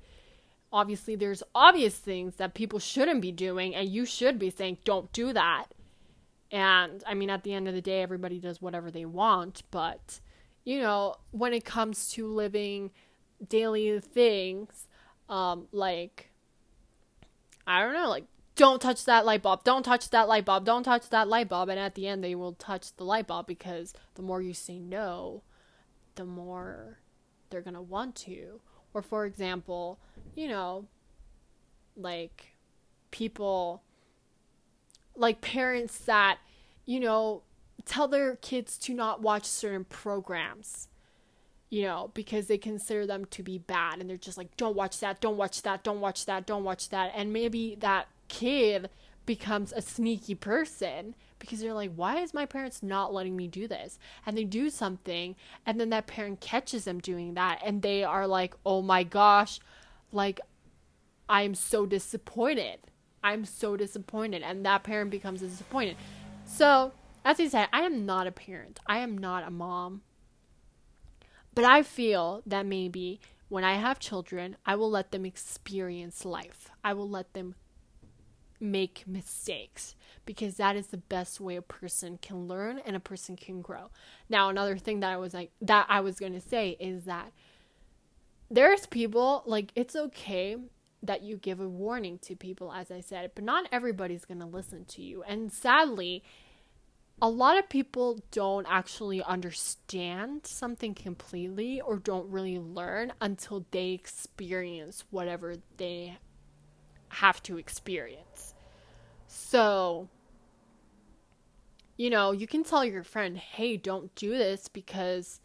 Obviously, 0.73 1.15
there's 1.15 1.43
obvious 1.55 1.97
things 1.97 2.37
that 2.37 2.55
people 2.55 2.79
shouldn't 2.79 3.21
be 3.21 3.31
doing, 3.31 3.75
and 3.75 3.89
you 3.89 4.05
should 4.05 4.39
be 4.39 4.51
saying, 4.51 4.79
don't 4.85 5.13
do 5.13 5.33
that. 5.33 5.67
And 6.51 7.03
I 7.07 7.15
mean, 7.15 7.31
at 7.31 7.45
the 7.45 7.55
end 7.55 7.69
of 7.69 7.75
the 7.75 7.81
day, 7.81 8.03
everybody 8.03 8.39
does 8.39 8.61
whatever 8.61 8.91
they 8.91 9.05
want, 9.05 9.63
but 9.71 10.21
you 10.65 10.81
know, 10.81 11.17
when 11.31 11.53
it 11.53 11.65
comes 11.65 12.09
to 12.13 12.27
living 12.27 12.91
daily 13.49 13.99
things, 14.01 14.87
um, 15.33 15.67
like, 15.73 16.29
I 17.67 17.81
don't 17.81 17.95
know, 17.95 18.11
like 18.11 18.27
don't 18.55 18.83
touch 18.83 19.07
that 19.07 19.25
light 19.25 19.41
bulb, 19.41 19.65
don't 19.65 19.83
touch 19.83 20.11
that 20.11 20.29
light 20.29 20.45
bulb, 20.45 20.67
don't 20.67 20.83
touch 20.83 21.09
that 21.09 21.27
light 21.27 21.49
bulb. 21.49 21.71
And 21.71 21.81
at 21.81 21.95
the 21.95 22.07
end, 22.07 22.23
they 22.23 22.35
will 22.35 22.53
touch 22.53 22.95
the 22.97 23.05
light 23.05 23.27
bulb 23.27 23.47
because 23.47 23.95
the 24.15 24.21
more 24.21 24.43
you 24.43 24.53
say 24.53 24.79
no, 24.79 25.43
the 26.17 26.27
more 26.27 26.99
they're 27.49 27.63
going 27.63 27.75
to 27.75 27.81
want 27.81 28.15
to. 28.17 28.61
Or, 28.93 29.01
for 29.01 29.25
example, 29.25 29.99
you 30.35 30.49
know, 30.49 30.87
like 31.97 32.55
people, 33.11 33.83
like 35.17 35.41
parents 35.41 35.97
that, 36.01 36.41
you 36.85 37.01
know, 37.01 37.41
tell 37.87 38.07
their 38.07 38.37
kids 38.37 38.77
to 38.77 38.93
not 38.93 39.23
watch 39.23 39.47
certain 39.47 39.85
programs 39.85 40.89
you 41.73 41.81
know, 41.81 42.11
because 42.13 42.49
they 42.49 42.59
consider 42.59 43.07
them 43.07 43.25
to 43.25 43.43
be 43.43 43.57
bad 43.57 43.99
and 43.99 44.11
they're 44.11 44.19
just 44.19 44.37
like, 44.37 44.55
don't 44.59 44.77
watch 44.77 45.01
that, 45.01 45.23
don't 45.23 45.39
watch 45.39 45.63
that, 45.63 45.83
don't 45.83 46.01
watch 46.01 46.27
that, 46.27 46.45
don't 46.45 46.65
watch 46.65 46.91
that. 46.91 47.11
And 47.17 47.33
maybe 47.33 47.77
that 47.77 48.09
kid 48.29 48.91
becomes 49.25 49.73
a 49.73 49.81
sneaky 49.81 50.35
person 50.35 51.15
because 51.39 51.61
they're 51.61 51.73
like, 51.73 51.95
why 51.97 52.21
is 52.21 52.35
my 52.35 52.45
parents 52.45 52.83
not 52.83 53.15
letting 53.15 53.35
me 53.37 53.49
do 53.49 53.67
this? 53.67 53.99
And 54.27 54.37
they 54.37 54.45
do 54.45 54.69
something, 54.69 55.35
and 55.65 55.81
then 55.81 55.89
that 55.89 56.07
parent 56.07 56.43
catches 56.43 56.85
them 56.85 57.01
doing 57.01 57.33
that, 57.35 57.63
and 57.65 57.81
they 57.81 58.05
are 58.05 58.27
like, 58.27 58.53
oh 58.67 58.83
my 58.83 59.03
gosh, 59.03 59.59
like, 60.13 60.41
I'm 61.27 61.55
so 61.55 61.87
disappointed. 61.87 62.81
I'm 63.25 63.47
so 63.47 63.79
disappointed. 63.79 64.43
And 64.43 64.67
that 64.67 64.83
parent 64.83 65.11
becomes 65.11 65.41
disappointed. 65.41 65.97
So, 66.45 66.93
as 67.25 67.41
I 67.41 67.49
said, 67.49 67.69
I 67.73 67.81
am 67.81 68.05
not 68.05 68.27
a 68.27 68.33
parent, 68.33 68.79
I 68.87 68.99
am 68.99 69.17
not 69.17 69.49
a 69.49 69.51
mom. 69.51 70.03
But 71.55 71.65
I 71.65 71.83
feel 71.83 72.43
that 72.47 72.67
maybe 72.67 73.21
when 73.49 73.65
I 73.65 73.75
have 73.75 73.99
children, 73.99 74.57
I 74.65 74.77
will 74.77 74.91
let 74.91 75.13
them 75.13 75.27
experience 75.27 76.25
life. 76.25 76.71
I 76.83 76.95
will 76.95 77.09
let 77.09 77.35
them 77.35 77.55
make 78.59 79.05
mistakes 79.07 79.97
because 80.25 80.57
that 80.57 80.77
is 80.77 80.87
the 80.87 80.97
best 80.97 81.41
way 81.41 81.57
a 81.57 81.63
person 81.63 82.19
can 82.23 82.47
learn 82.47 82.79
and 82.79 82.95
a 82.97 83.01
person 83.01 83.37
can 83.37 83.61
grow. 83.61 83.91
Now, 84.29 84.49
another 84.49 84.79
thing 84.79 85.01
that 85.01 85.13
I 85.13 85.17
was 85.17 85.35
like 85.35 85.51
that 85.61 85.87
I 85.89 86.01
was 86.01 86.19
going 86.19 86.33
to 86.33 86.41
say 86.41 86.77
is 86.81 87.05
that 87.05 87.33
there's 88.51 88.87
people 88.87 89.43
like 89.47 89.73
it's 89.75 89.97
okay 89.97 90.57
that 91.03 91.23
you 91.23 91.37
give 91.37 91.61
a 91.61 91.69
warning 91.69 92.19
to 92.21 92.37
people 92.37 92.73
as 92.73 92.91
I 92.91 93.01
said, 93.01 93.33
but 93.35 93.45
not 93.45 93.67
everybody's 93.73 94.25
going 94.25 94.41
to 94.41 94.47
listen 94.47 94.85
to 94.87 95.03
you. 95.03 95.23
And 95.25 95.53
sadly, 95.53 96.23
a 97.23 97.29
lot 97.31 97.57
of 97.57 97.69
people 97.69 98.19
don't 98.33 98.67
actually 98.69 99.23
understand 99.23 100.45
something 100.45 100.93
completely 100.93 101.81
or 101.81 101.97
don't 101.97 102.29
really 102.29 102.59
learn 102.59 103.13
until 103.21 103.65
they 103.71 103.91
experience 103.91 105.05
whatever 105.11 105.55
they 105.77 106.19
have 107.11 107.41
to 107.45 107.59
experience. 107.59 108.55
So, 109.29 110.09
you 111.97 112.11
know, 112.11 112.33
you 112.33 112.49
can 112.49 112.65
tell 112.65 112.85
your 112.85 113.05
friend, 113.05 113.39
hey, 113.39 113.77
don't 113.77 114.13
do 114.17 114.31
this 114.31 114.67
because 114.67 115.41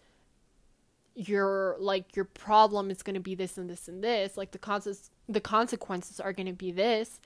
your 1.14 1.76
like 1.80 2.16
your 2.16 2.26
problem 2.26 2.90
is 2.90 3.04
going 3.04 3.14
to 3.14 3.20
be 3.20 3.36
this 3.36 3.58
and 3.58 3.68
this 3.68 3.88
and 3.88 4.04
this 4.04 4.38
like 4.38 4.52
the 4.52 4.58
causes 4.60 5.10
the 5.28 5.42
consequences 5.42 6.20
are 6.20 6.32
going 6.32 6.46
to 6.46 6.54
be 6.54 6.72
this 6.72 7.20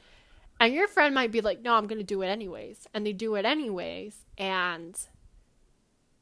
and 0.62 0.76
your 0.76 0.88
friend 0.88 1.16
might 1.16 1.32
be 1.32 1.42
like, 1.42 1.64
no, 1.64 1.74
I'm 1.74 1.88
going 1.88 1.98
to 1.98 2.04
do 2.04 2.22
it 2.22 2.28
anyways. 2.28 2.88
And 2.94 3.04
they 3.04 3.14
do 3.14 3.34
it 3.34 3.46
anyways. 3.46 4.26
And 4.38 4.96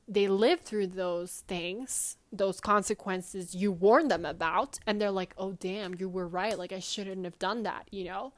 they 0.07 0.29
live 0.29 0.61
through 0.61 0.87
those 0.87 1.43
things, 1.45 2.15
those 2.31 2.61
consequences 2.61 3.53
you 3.53 3.73
warned 3.73 4.09
them 4.09 4.25
about. 4.25 4.79
And 4.87 5.01
they're 5.01 5.11
like, 5.11 5.33
oh, 5.37 5.57
damn, 5.59 5.95
you 5.95 6.07
were 6.07 6.25
right. 6.25 6.57
Like, 6.57 6.71
I 6.71 6.79
shouldn't 6.79 7.25
have 7.25 7.37
done 7.37 7.63
that, 7.63 7.89
you 7.91 8.05
know? 8.05 8.31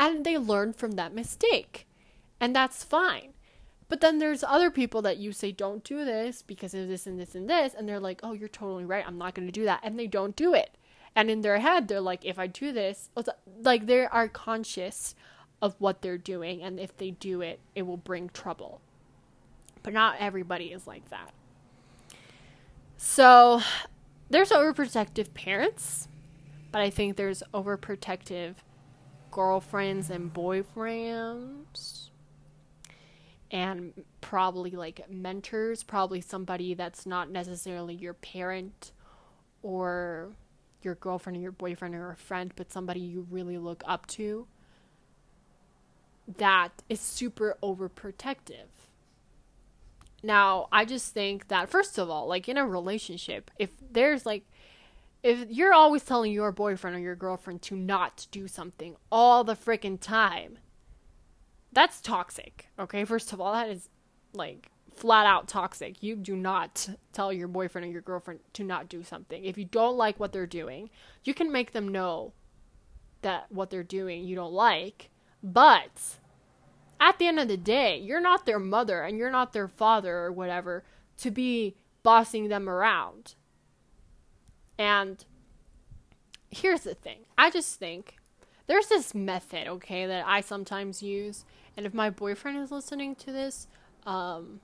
And 0.00 0.24
they 0.24 0.38
learn 0.38 0.72
from 0.72 0.92
that 0.92 1.14
mistake. 1.14 1.86
And 2.40 2.56
that's 2.56 2.82
fine. 2.82 3.34
But 3.90 4.00
then 4.00 4.20
there's 4.20 4.42
other 4.42 4.70
people 4.70 5.02
that 5.02 5.18
you 5.18 5.30
say, 5.32 5.52
don't 5.52 5.84
do 5.84 6.06
this 6.06 6.40
because 6.40 6.72
of 6.72 6.88
this 6.88 7.06
and 7.06 7.20
this 7.20 7.34
and 7.34 7.50
this. 7.50 7.74
And 7.74 7.86
they're 7.86 8.00
like, 8.00 8.20
oh, 8.22 8.32
you're 8.32 8.48
totally 8.48 8.86
right. 8.86 9.06
I'm 9.06 9.18
not 9.18 9.34
going 9.34 9.46
to 9.46 9.52
do 9.52 9.66
that. 9.66 9.80
And 9.82 9.98
they 9.98 10.06
don't 10.06 10.34
do 10.36 10.54
it. 10.54 10.78
And 11.14 11.30
in 11.30 11.42
their 11.42 11.58
head, 11.58 11.86
they're 11.86 12.00
like, 12.00 12.24
if 12.24 12.38
I 12.38 12.46
do 12.46 12.72
this, 12.72 13.10
like 13.60 13.84
they 13.84 14.06
are 14.06 14.26
conscious 14.26 15.14
of 15.64 15.74
what 15.78 16.02
they're 16.02 16.18
doing, 16.18 16.62
and 16.62 16.78
if 16.78 16.94
they 16.98 17.12
do 17.12 17.40
it, 17.40 17.58
it 17.74 17.86
will 17.86 17.96
bring 17.96 18.28
trouble. 18.28 18.82
But 19.82 19.94
not 19.94 20.16
everybody 20.20 20.66
is 20.66 20.86
like 20.86 21.08
that. 21.08 21.32
So 22.98 23.62
there's 24.28 24.50
overprotective 24.50 25.32
parents, 25.32 26.06
but 26.70 26.82
I 26.82 26.90
think 26.90 27.16
there's 27.16 27.42
overprotective 27.54 28.56
girlfriends 29.30 30.10
and 30.10 30.34
boyfriends. 30.34 32.10
And 33.50 34.04
probably 34.20 34.72
like 34.72 35.08
mentors, 35.08 35.82
probably 35.82 36.20
somebody 36.20 36.74
that's 36.74 37.06
not 37.06 37.30
necessarily 37.30 37.94
your 37.94 38.12
parent 38.12 38.92
or 39.62 40.32
your 40.82 40.96
girlfriend 40.96 41.38
or 41.38 41.40
your 41.40 41.52
boyfriend 41.52 41.94
or 41.94 42.10
a 42.10 42.16
friend, 42.16 42.52
but 42.54 42.70
somebody 42.70 43.00
you 43.00 43.26
really 43.30 43.56
look 43.56 43.82
up 43.86 44.06
to 44.08 44.46
that 46.26 46.82
is 46.88 47.00
super 47.00 47.56
overprotective. 47.62 48.68
Now, 50.22 50.68
I 50.72 50.84
just 50.84 51.12
think 51.12 51.48
that 51.48 51.68
first 51.68 51.98
of 51.98 52.08
all, 52.08 52.26
like 52.26 52.48
in 52.48 52.56
a 52.56 52.66
relationship, 52.66 53.50
if 53.58 53.70
there's 53.90 54.24
like 54.24 54.44
if 55.22 55.50
you're 55.50 55.72
always 55.72 56.04
telling 56.04 56.32
your 56.32 56.52
boyfriend 56.52 56.96
or 56.96 57.00
your 57.00 57.16
girlfriend 57.16 57.62
to 57.62 57.74
not 57.74 58.26
do 58.30 58.46
something 58.46 58.94
all 59.10 59.42
the 59.42 59.56
freaking 59.56 59.98
time, 59.98 60.58
that's 61.72 62.00
toxic. 62.00 62.68
Okay, 62.78 63.04
first 63.04 63.32
of 63.32 63.40
all, 63.40 63.52
that 63.52 63.70
is 63.70 63.88
like 64.34 64.70
flat 64.94 65.26
out 65.26 65.48
toxic. 65.48 66.02
You 66.02 66.16
do 66.16 66.36
not 66.36 66.88
tell 67.12 67.32
your 67.32 67.48
boyfriend 67.48 67.86
or 67.86 67.90
your 67.90 68.02
girlfriend 68.02 68.40
to 68.52 68.64
not 68.64 68.88
do 68.88 69.02
something. 69.02 69.44
If 69.44 69.58
you 69.58 69.64
don't 69.64 69.96
like 69.96 70.20
what 70.20 70.32
they're 70.32 70.46
doing, 70.46 70.90
you 71.24 71.34
can 71.34 71.50
make 71.50 71.72
them 71.72 71.88
know 71.88 72.32
that 73.22 73.50
what 73.50 73.70
they're 73.70 73.82
doing 73.82 74.24
you 74.24 74.36
don't 74.36 74.52
like, 74.52 75.10
but 75.44 76.16
at 76.98 77.18
the 77.18 77.26
end 77.26 77.38
of 77.38 77.48
the 77.48 77.58
day, 77.58 77.98
you're 77.98 78.20
not 78.20 78.46
their 78.46 78.58
mother 78.58 79.02
and 79.02 79.18
you're 79.18 79.30
not 79.30 79.52
their 79.52 79.68
father 79.68 80.16
or 80.16 80.32
whatever 80.32 80.84
to 81.18 81.30
be 81.30 81.76
bossing 82.02 82.48
them 82.48 82.66
around. 82.66 83.34
And 84.78 85.22
here's 86.50 86.80
the 86.80 86.94
thing 86.94 87.20
I 87.36 87.50
just 87.50 87.78
think 87.78 88.16
there's 88.66 88.86
this 88.86 89.14
method, 89.14 89.68
okay, 89.68 90.06
that 90.06 90.24
I 90.26 90.40
sometimes 90.40 91.02
use. 91.02 91.44
And 91.76 91.84
if 91.84 91.92
my 91.92 92.08
boyfriend 92.08 92.56
is 92.58 92.70
listening 92.70 93.14
to 93.16 93.32
this, 93.32 93.66
um, 94.06 94.60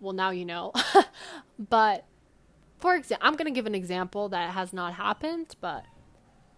well, 0.00 0.14
now 0.14 0.30
you 0.30 0.46
know. 0.46 0.72
but 1.58 2.06
for 2.78 2.94
example, 2.96 3.26
I'm 3.26 3.36
going 3.36 3.52
to 3.52 3.54
give 3.54 3.66
an 3.66 3.74
example 3.74 4.30
that 4.30 4.54
has 4.54 4.72
not 4.72 4.94
happened, 4.94 5.56
but 5.60 5.84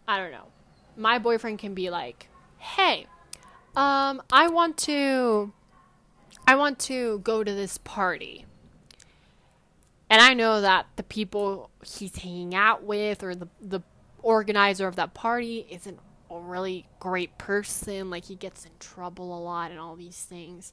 I 0.07 0.19
don't 0.19 0.31
know. 0.31 0.47
My 0.97 1.19
boyfriend 1.19 1.59
can 1.59 1.75
be 1.75 1.91
like, 1.91 2.29
hey, 2.59 3.07
um, 3.77 4.23
I 4.33 4.49
want 4.49 4.79
to, 4.79 5.53
I 6.47 6.57
want 6.57 6.79
to 6.81 7.21
go 7.21 7.45
to 7.45 7.53
this 7.53 7.79
party. 7.79 8.47
And 10.09 10.21
I 10.21 10.35
know 10.35 10.61
that 10.61 10.87
the 10.97 11.03
people 11.03 11.71
he's 11.85 12.17
hanging 12.17 12.55
out 12.55 12.83
with 12.85 13.23
or 13.23 13.35
the, 13.35 13.49
the 13.61 13.81
organizer 14.23 14.87
of 14.87 14.97
that 14.97 15.15
party 15.15 15.67
isn't 15.71 15.99
a 16.31 16.39
really 16.39 16.87
great 17.01 17.37
person. 17.39 18.09
Like, 18.09 18.25
he 18.25 18.35
gets 18.35 18.65
in 18.65 18.73
trouble 18.79 19.37
a 19.37 19.41
lot 19.41 19.71
and 19.71 19.79
all 19.79 19.95
these 19.95 20.25
things. 20.25 20.73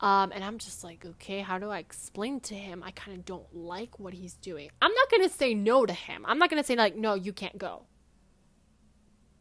Um, 0.00 0.32
and 0.32 0.42
I'm 0.42 0.58
just 0.58 0.82
like, 0.82 1.04
okay, 1.04 1.40
how 1.40 1.58
do 1.58 1.70
I 1.70 1.78
explain 1.78 2.40
to 2.40 2.54
him? 2.54 2.82
I 2.84 2.90
kind 2.92 3.16
of 3.16 3.24
don't 3.24 3.54
like 3.54 3.98
what 3.98 4.14
he's 4.14 4.34
doing. 4.34 4.70
I'm 4.82 4.92
not 4.92 5.10
going 5.10 5.22
to 5.22 5.28
say 5.28 5.54
no 5.54 5.86
to 5.86 5.92
him. 5.92 6.24
I'm 6.26 6.38
not 6.38 6.50
going 6.50 6.62
to 6.62 6.66
say, 6.66 6.76
like, 6.76 6.96
no, 6.96 7.14
you 7.14 7.32
can't 7.32 7.58
go. 7.58 7.82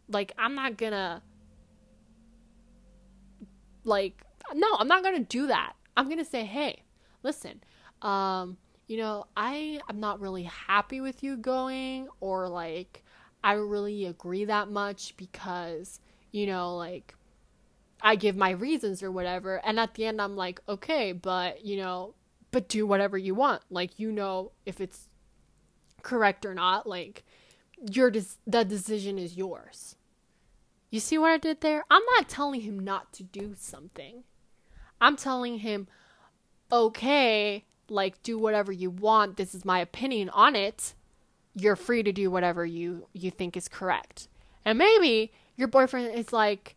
Like, 0.07 0.31
I'm 0.37 0.55
not 0.55 0.77
going 0.77 0.91
to 0.91 1.21
like 3.85 4.23
no 4.53 4.67
i'm 4.79 4.87
not 4.87 5.03
gonna 5.03 5.19
do 5.19 5.47
that. 5.47 5.73
I'm 5.95 6.09
gonna 6.09 6.25
say 6.25 6.43
hey 6.45 6.83
listen 7.21 7.61
um 8.01 8.57
you 8.87 8.97
know 8.97 9.25
i 9.37 9.79
i'm 9.87 9.99
not 9.99 10.19
really 10.19 10.43
happy 10.43 11.01
with 11.01 11.23
you 11.23 11.37
going 11.37 12.07
or 12.19 12.49
like 12.49 13.03
i 13.43 13.53
really 13.53 14.05
agree 14.05 14.45
that 14.45 14.69
much 14.69 15.15
because 15.17 15.99
you 16.31 16.47
know 16.47 16.75
like 16.75 17.15
i 18.01 18.15
give 18.15 18.35
my 18.35 18.49
reasons 18.51 19.03
or 19.03 19.11
whatever. 19.11 19.61
And 19.65 19.79
at 19.79 19.93
the 19.93 20.05
end 20.05 20.21
i'm 20.21 20.35
like 20.35 20.59
okay 20.67 21.11
but 21.11 21.63
you 21.63 21.77
know 21.77 22.15
but 22.51 22.69
do 22.69 22.85
whatever 22.85 23.17
you 23.17 23.35
want. 23.35 23.63
Like 23.69 23.99
you 23.99 24.11
know 24.11 24.51
if 24.65 24.79
it's 24.79 25.09
correct 26.03 26.45
or 26.45 26.53
not. 26.53 26.87
Like 26.87 27.23
your 27.91 28.11
des- 28.11 28.37
the 28.47 28.63
decision 28.63 29.17
is 29.17 29.35
yours 29.35 29.95
you 30.93 30.99
see 30.99 31.17
what 31.17 31.31
I 31.31 31.37
did 31.37 31.61
there? 31.61 31.83
I'm 31.89 32.03
not 32.15 32.29
telling 32.29 32.61
him 32.61 32.77
not 32.77 33.11
to 33.13 33.23
do 33.23 33.55
something. 33.57 34.25
I'm 35.01 35.15
telling 35.15 35.57
him, 35.57 35.87
okay, 36.71 37.65
like 37.89 38.21
do 38.21 38.37
whatever 38.37 38.71
you 38.71 38.91
want. 38.91 39.35
This 39.35 39.55
is 39.55 39.65
my 39.65 39.79
opinion 39.79 40.29
on 40.29 40.55
it. 40.55 40.93
You're 41.55 41.75
free 41.75 42.03
to 42.03 42.11
do 42.11 42.29
whatever 42.29 42.63
you 42.63 43.07
you 43.11 43.31
think 43.31 43.57
is 43.57 43.67
correct. 43.67 44.27
And 44.65 44.77
maybe 44.77 45.33
your 45.55 45.67
boyfriend 45.67 46.13
is 46.13 46.31
like, 46.31 46.75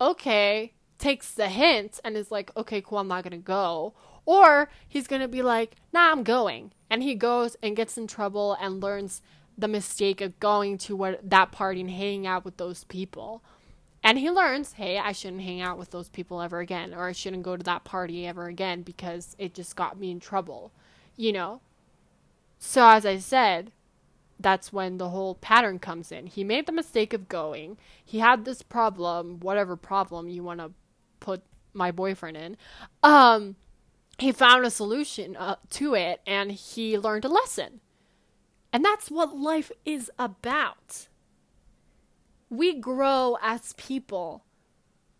okay, 0.00 0.72
takes 0.96 1.30
the 1.30 1.50
hint 1.50 2.00
and 2.02 2.16
is 2.16 2.30
like, 2.30 2.50
okay, 2.56 2.80
cool, 2.80 2.96
I'm 2.96 3.08
not 3.08 3.24
gonna 3.24 3.36
go. 3.36 3.92
Or 4.24 4.70
he's 4.88 5.06
gonna 5.06 5.28
be 5.28 5.42
like, 5.42 5.76
nah, 5.92 6.10
I'm 6.12 6.22
going. 6.22 6.72
And 6.88 7.02
he 7.02 7.14
goes 7.14 7.58
and 7.62 7.76
gets 7.76 7.98
in 7.98 8.06
trouble 8.06 8.56
and 8.58 8.82
learns 8.82 9.20
the 9.60 9.68
mistake 9.68 10.20
of 10.20 10.38
going 10.40 10.78
to 10.78 10.96
what 10.96 11.20
that 11.28 11.52
party 11.52 11.80
and 11.80 11.90
hanging 11.90 12.26
out 12.26 12.44
with 12.44 12.56
those 12.56 12.84
people. 12.84 13.42
And 14.02 14.18
he 14.18 14.30
learns, 14.30 14.74
hey, 14.74 14.98
I 14.98 15.12
shouldn't 15.12 15.42
hang 15.42 15.60
out 15.60 15.78
with 15.78 15.90
those 15.90 16.08
people 16.08 16.40
ever 16.40 16.60
again, 16.60 16.94
or 16.94 17.08
I 17.08 17.12
shouldn't 17.12 17.42
go 17.42 17.56
to 17.56 17.62
that 17.64 17.84
party 17.84 18.26
ever 18.26 18.46
again 18.46 18.82
because 18.82 19.36
it 19.38 19.52
just 19.52 19.76
got 19.76 19.98
me 19.98 20.10
in 20.10 20.20
trouble, 20.20 20.72
you 21.16 21.32
know? 21.32 21.60
So, 22.58 22.86
as 22.86 23.04
I 23.04 23.18
said, 23.18 23.72
that's 24.38 24.72
when 24.72 24.96
the 24.96 25.10
whole 25.10 25.34
pattern 25.34 25.78
comes 25.78 26.10
in. 26.10 26.26
He 26.26 26.44
made 26.44 26.66
the 26.66 26.72
mistake 26.72 27.12
of 27.12 27.28
going. 27.28 27.76
He 28.02 28.20
had 28.20 28.44
this 28.44 28.62
problem, 28.62 29.38
whatever 29.40 29.76
problem 29.76 30.28
you 30.28 30.42
want 30.42 30.60
to 30.60 30.72
put 31.20 31.42
my 31.74 31.90
boyfriend 31.90 32.36
in. 32.36 32.56
Um, 33.02 33.56
he 34.18 34.32
found 34.32 34.64
a 34.64 34.70
solution 34.70 35.36
uh, 35.36 35.56
to 35.70 35.94
it 35.94 36.20
and 36.26 36.52
he 36.52 36.98
learned 36.98 37.24
a 37.24 37.28
lesson. 37.28 37.80
And 38.72 38.84
that's 38.84 39.10
what 39.10 39.36
life 39.36 39.72
is 39.84 40.10
about. 40.18 41.08
We 42.48 42.74
grow 42.74 43.36
as 43.42 43.72
people 43.74 44.44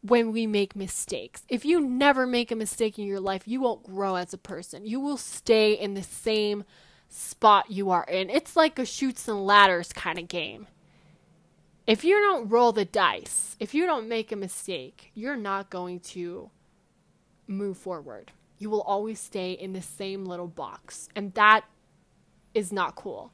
when 0.03 0.33
we 0.33 0.47
make 0.47 0.75
mistakes. 0.75 1.43
If 1.49 1.65
you 1.65 1.81
never 1.81 2.27
make 2.27 2.51
a 2.51 2.57
mistake 2.57 2.99
in 2.99 3.07
your 3.07 3.21
life, 3.21 3.43
you 3.47 3.61
won't 3.61 3.85
grow 3.85 4.17
as 4.17 4.33
a 4.33 4.39
person. 4.39 4.87
You 4.87 5.01
will 5.01 5.17
stay 5.17 5.73
in 5.73 5.95
the 5.95 6.03
same 6.03 6.65
spot 7.09 7.71
you 7.71 7.91
are 7.91 8.05
in. 8.05 8.31
It's 8.31 8.57
like 8.57 8.79
a 8.79 8.87
Chutes 8.87 9.29
and 9.29 9.45
Ladders 9.45 9.93
kind 9.93 10.19
of 10.19 10.29
game. 10.29 10.69
If 11.87 12.05
you 12.05 12.15
don't 12.21 12.49
roll 12.49 12.73
the 12.73 12.85
dice, 12.85 13.57
if 13.59 13.75
you 13.75 13.85
don't 13.85 14.09
make 14.09 14.31
a 14.31 14.37
mistake, 14.37 15.11
you're 15.15 15.37
not 15.37 15.71
going 15.71 16.01
to 16.01 16.51
move 17.49 17.77
forward. 17.77 18.31
You 18.59 18.71
will 18.71 18.83
always 18.83 19.19
stay 19.19 19.53
in 19.53 19.73
the 19.73 19.83
same 19.83 20.25
little 20.25 20.47
box. 20.47 21.09
And 21.17 21.35
that 21.35 21.65
is 22.55 22.73
not 22.73 22.95
cool 22.95 23.33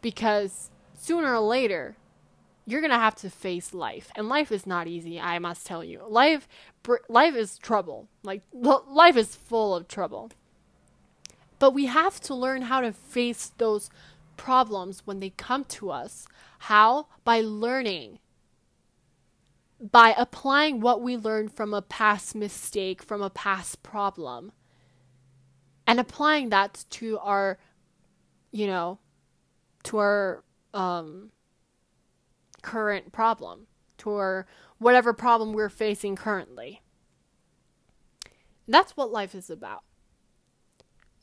because 0.00 0.70
sooner 0.94 1.34
or 1.34 1.40
later 1.40 1.96
you're 2.68 2.82
going 2.82 2.90
to 2.90 2.98
have 2.98 3.14
to 3.16 3.30
face 3.30 3.72
life. 3.72 4.10
And 4.14 4.28
life 4.28 4.52
is 4.52 4.66
not 4.66 4.86
easy 4.86 5.18
i 5.18 5.38
must 5.38 5.66
tell 5.66 5.82
you. 5.82 6.02
Life 6.06 6.46
life 7.08 7.34
is 7.34 7.56
trouble. 7.56 8.08
Like 8.22 8.42
life 8.52 9.16
is 9.16 9.34
full 9.34 9.74
of 9.74 9.88
trouble. 9.88 10.30
But 11.58 11.72
we 11.72 11.86
have 11.86 12.20
to 12.20 12.34
learn 12.34 12.62
how 12.62 12.82
to 12.82 12.92
face 12.92 13.52
those 13.56 13.90
problems 14.36 15.02
when 15.06 15.18
they 15.18 15.30
come 15.30 15.64
to 15.64 15.90
us. 15.90 16.28
How? 16.60 17.08
By 17.24 17.40
learning. 17.40 18.18
By 19.80 20.14
applying 20.16 20.80
what 20.80 21.00
we 21.00 21.16
learned 21.16 21.52
from 21.52 21.72
a 21.72 21.82
past 21.82 22.34
mistake 22.34 23.02
from 23.02 23.22
a 23.22 23.30
past 23.30 23.82
problem 23.82 24.52
and 25.86 25.98
applying 25.98 26.50
that 26.50 26.84
to 26.90 27.18
our 27.18 27.58
you 28.52 28.66
know 28.66 28.98
to 29.88 29.96
our 29.96 30.44
um, 30.74 31.30
current 32.60 33.10
problem, 33.10 33.66
to 33.96 34.10
our 34.10 34.46
whatever 34.76 35.14
problem 35.14 35.54
we're 35.54 35.70
facing 35.70 36.14
currently. 36.14 36.82
That's 38.66 38.96
what 38.98 39.10
life 39.10 39.34
is 39.34 39.48
about. 39.48 39.82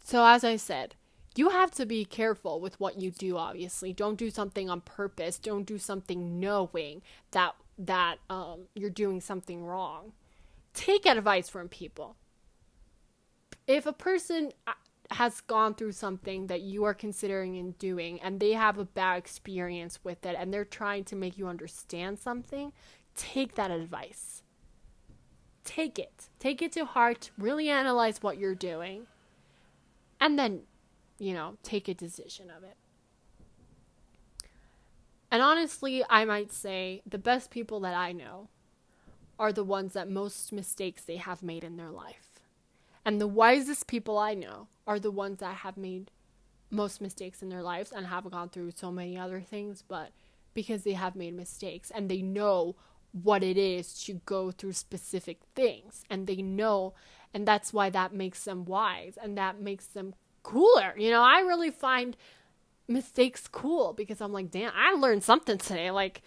So, 0.03 0.25
as 0.25 0.43
I 0.43 0.55
said, 0.55 0.95
you 1.35 1.49
have 1.49 1.69
to 1.71 1.85
be 1.85 2.05
careful 2.05 2.59
with 2.59 2.79
what 2.79 2.99
you 2.99 3.11
do 3.11 3.37
obviously 3.37 3.93
don't 3.93 4.17
do 4.17 4.29
something 4.29 4.69
on 4.69 4.79
purpose 4.79 5.37
don't 5.37 5.65
do 5.65 5.77
something 5.77 6.39
knowing 6.39 7.01
that 7.31 7.53
that 7.77 8.19
um, 8.29 8.67
you're 8.73 8.89
doing 8.89 9.19
something 9.19 9.61
wrong 9.65 10.13
take 10.73 11.05
advice 11.05 11.49
from 11.49 11.67
people 11.67 12.15
if 13.67 13.85
a 13.85 13.91
person 13.91 14.53
has 15.11 15.41
gone 15.41 15.75
through 15.75 15.91
something 15.91 16.47
that 16.47 16.61
you 16.61 16.83
are 16.83 16.93
considering 16.93 17.57
and 17.57 17.77
doing 17.77 18.19
and 18.21 18.39
they 18.39 18.53
have 18.53 18.77
a 18.77 18.85
bad 18.85 19.17
experience 19.17 19.99
with 20.03 20.25
it 20.25 20.35
and 20.37 20.53
they're 20.53 20.65
trying 20.65 21.03
to 21.05 21.15
make 21.15 21.37
you 21.37 21.47
understand 21.47 22.19
something, 22.19 22.71
take 23.15 23.55
that 23.55 23.71
advice. 23.71 24.43
Take 25.63 25.97
it. 25.97 26.29
Take 26.39 26.61
it 26.61 26.71
to 26.73 26.85
heart, 26.85 27.31
really 27.37 27.69
analyze 27.69 28.21
what 28.21 28.37
you're 28.37 28.55
doing, 28.55 29.07
and 30.19 30.37
then, 30.37 30.61
you 31.17 31.33
know, 31.33 31.57
take 31.63 31.87
a 31.87 31.93
decision 31.93 32.51
of 32.55 32.63
it. 32.63 32.77
And 35.31 35.41
honestly, 35.41 36.03
I 36.09 36.23
might 36.23 36.51
say 36.51 37.01
the 37.05 37.17
best 37.17 37.49
people 37.49 37.79
that 37.81 37.95
I 37.95 38.11
know 38.11 38.49
are 39.37 39.51
the 39.51 39.63
ones 39.63 39.93
that 39.93 40.09
most 40.09 40.53
mistakes 40.53 41.01
they 41.01 41.17
have 41.17 41.43
made 41.43 41.63
in 41.63 41.77
their 41.77 41.89
life. 41.89 42.39
And 43.03 43.19
the 43.19 43.27
wisest 43.27 43.87
people 43.87 44.17
I 44.17 44.33
know 44.33 44.67
are 44.87 44.99
the 44.99 45.11
ones 45.11 45.39
that 45.39 45.57
have 45.57 45.77
made 45.77 46.11
most 46.69 47.01
mistakes 47.01 47.41
in 47.41 47.49
their 47.49 47.63
lives 47.63 47.91
and 47.91 48.07
have 48.07 48.29
gone 48.29 48.49
through 48.49 48.71
so 48.75 48.91
many 48.91 49.17
other 49.17 49.41
things, 49.41 49.83
but 49.87 50.11
because 50.53 50.83
they 50.83 50.93
have 50.93 51.15
made 51.15 51.35
mistakes 51.35 51.91
and 51.93 52.09
they 52.09 52.21
know 52.21 52.75
what 53.11 53.43
it 53.43 53.57
is 53.57 54.03
to 54.03 54.21
go 54.25 54.51
through 54.51 54.73
specific 54.73 55.39
things 55.55 56.03
and 56.09 56.27
they 56.27 56.41
know 56.41 56.93
and 57.33 57.45
that's 57.45 57.73
why 57.73 57.89
that 57.89 58.13
makes 58.13 58.45
them 58.45 58.63
wise 58.63 59.17
and 59.21 59.37
that 59.37 59.59
makes 59.59 59.87
them 59.87 60.13
cooler. 60.41 60.93
You 60.97 61.11
know, 61.11 61.21
I 61.21 61.39
really 61.39 61.69
find 61.69 62.15
mistakes 62.87 63.47
cool 63.51 63.91
because 63.91 64.21
I'm 64.21 64.31
like, 64.31 64.51
damn, 64.51 64.71
I 64.73 64.93
learned 64.93 65.21
something 65.23 65.57
today. 65.57 65.91
Like, 65.91 66.21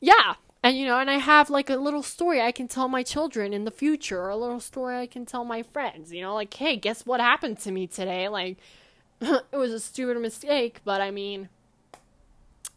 yeah. 0.00 0.34
And, 0.66 0.76
you 0.76 0.84
know, 0.84 0.98
and 0.98 1.08
I 1.08 1.18
have 1.18 1.48
like 1.48 1.70
a 1.70 1.76
little 1.76 2.02
story 2.02 2.42
I 2.42 2.50
can 2.50 2.66
tell 2.66 2.88
my 2.88 3.04
children 3.04 3.52
in 3.52 3.64
the 3.64 3.70
future, 3.70 4.20
or 4.20 4.30
a 4.30 4.36
little 4.36 4.58
story 4.58 4.98
I 4.98 5.06
can 5.06 5.24
tell 5.24 5.44
my 5.44 5.62
friends, 5.62 6.12
you 6.12 6.20
know, 6.20 6.34
like, 6.34 6.52
hey, 6.54 6.74
guess 6.74 7.06
what 7.06 7.20
happened 7.20 7.60
to 7.60 7.70
me 7.70 7.86
today? 7.86 8.26
Like, 8.26 8.56
it 9.20 9.44
was 9.52 9.70
a 9.70 9.78
stupid 9.78 10.20
mistake, 10.20 10.80
but 10.84 11.00
I 11.00 11.12
mean, 11.12 11.50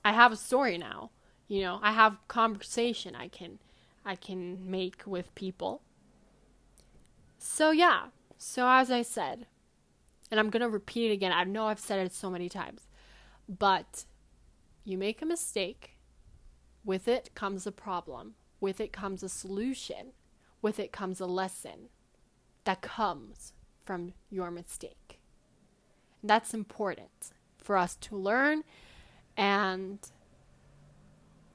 I 0.05 0.11
have 0.11 0.31
a 0.31 0.35
story 0.35 0.77
now. 0.77 1.09
You 1.47 1.63
know, 1.63 1.79
I 1.81 1.93
have 1.93 2.19
conversation 2.27 3.15
I 3.15 3.27
can 3.27 3.57
I 4.05 4.13
can 4.13 4.69
make 4.69 5.01
with 5.07 5.33
people. 5.33 5.81
So 7.39 7.71
yeah. 7.71 8.09
So 8.37 8.69
as 8.69 8.91
I 8.91 9.01
said, 9.01 9.47
and 10.29 10.39
I'm 10.39 10.51
going 10.51 10.61
to 10.61 10.69
repeat 10.69 11.09
it 11.09 11.13
again. 11.13 11.31
I 11.31 11.43
know 11.43 11.65
I've 11.65 11.79
said 11.79 11.97
it 12.05 12.13
so 12.13 12.29
many 12.29 12.49
times. 12.49 12.81
But 13.47 14.05
you 14.85 14.95
make 14.95 15.23
a 15.23 15.25
mistake, 15.25 15.95
with 16.89 17.07
it 17.07 17.29
comes 17.35 17.67
a 17.67 17.71
problem, 17.71 18.33
with 18.59 18.81
it 18.81 18.91
comes 18.91 19.21
a 19.21 19.29
solution, 19.29 20.07
with 20.59 20.79
it 20.79 20.91
comes 20.91 21.21
a 21.21 21.25
lesson 21.27 21.89
that 22.63 22.81
comes 22.81 23.53
from 23.85 24.13
your 24.31 24.49
mistake. 24.49 25.19
And 26.23 26.31
that's 26.31 26.51
important 26.51 27.29
for 27.59 27.77
us 27.77 27.95
to 27.97 28.15
learn 28.15 28.63
and 29.37 29.99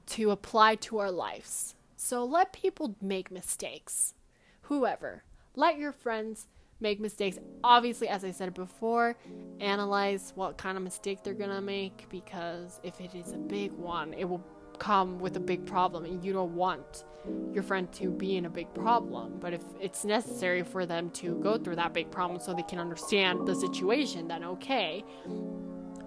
to 0.05 0.31
apply 0.31 0.75
to 0.75 0.99
our 0.99 1.11
lives. 1.11 1.75
So 1.97 2.23
let 2.23 2.53
people 2.53 2.95
make 3.01 3.29
mistakes. 3.29 4.13
Whoever. 4.61 5.25
Let 5.53 5.77
your 5.77 5.91
friends 5.91 6.47
make 6.79 7.01
mistakes. 7.01 7.39
Obviously, 7.61 8.07
as 8.07 8.23
I 8.23 8.31
said 8.31 8.53
before, 8.53 9.17
analyze 9.59 10.31
what 10.35 10.57
kind 10.57 10.77
of 10.77 10.83
mistake 10.83 11.23
they're 11.23 11.33
gonna 11.33 11.61
make 11.61 12.07
because 12.09 12.79
if 12.83 13.01
it 13.01 13.13
is 13.13 13.33
a 13.33 13.37
big 13.37 13.73
one, 13.73 14.13
it 14.13 14.23
will 14.23 14.45
come 14.75 15.19
with 15.19 15.35
a 15.37 15.39
big 15.39 15.65
problem 15.65 16.05
and 16.05 16.23
you 16.23 16.33
don't 16.33 16.55
want 16.55 17.05
your 17.53 17.63
friend 17.63 17.91
to 17.93 18.11
be 18.11 18.37
in 18.37 18.45
a 18.45 18.49
big 18.49 18.73
problem. 18.73 19.37
But 19.39 19.53
if 19.53 19.61
it's 19.79 20.05
necessary 20.05 20.63
for 20.63 20.85
them 20.85 21.09
to 21.11 21.35
go 21.41 21.57
through 21.57 21.77
that 21.77 21.93
big 21.93 22.11
problem 22.11 22.39
so 22.39 22.53
they 22.53 22.63
can 22.63 22.79
understand 22.79 23.47
the 23.47 23.55
situation, 23.55 24.27
then 24.27 24.43
okay. 24.43 25.03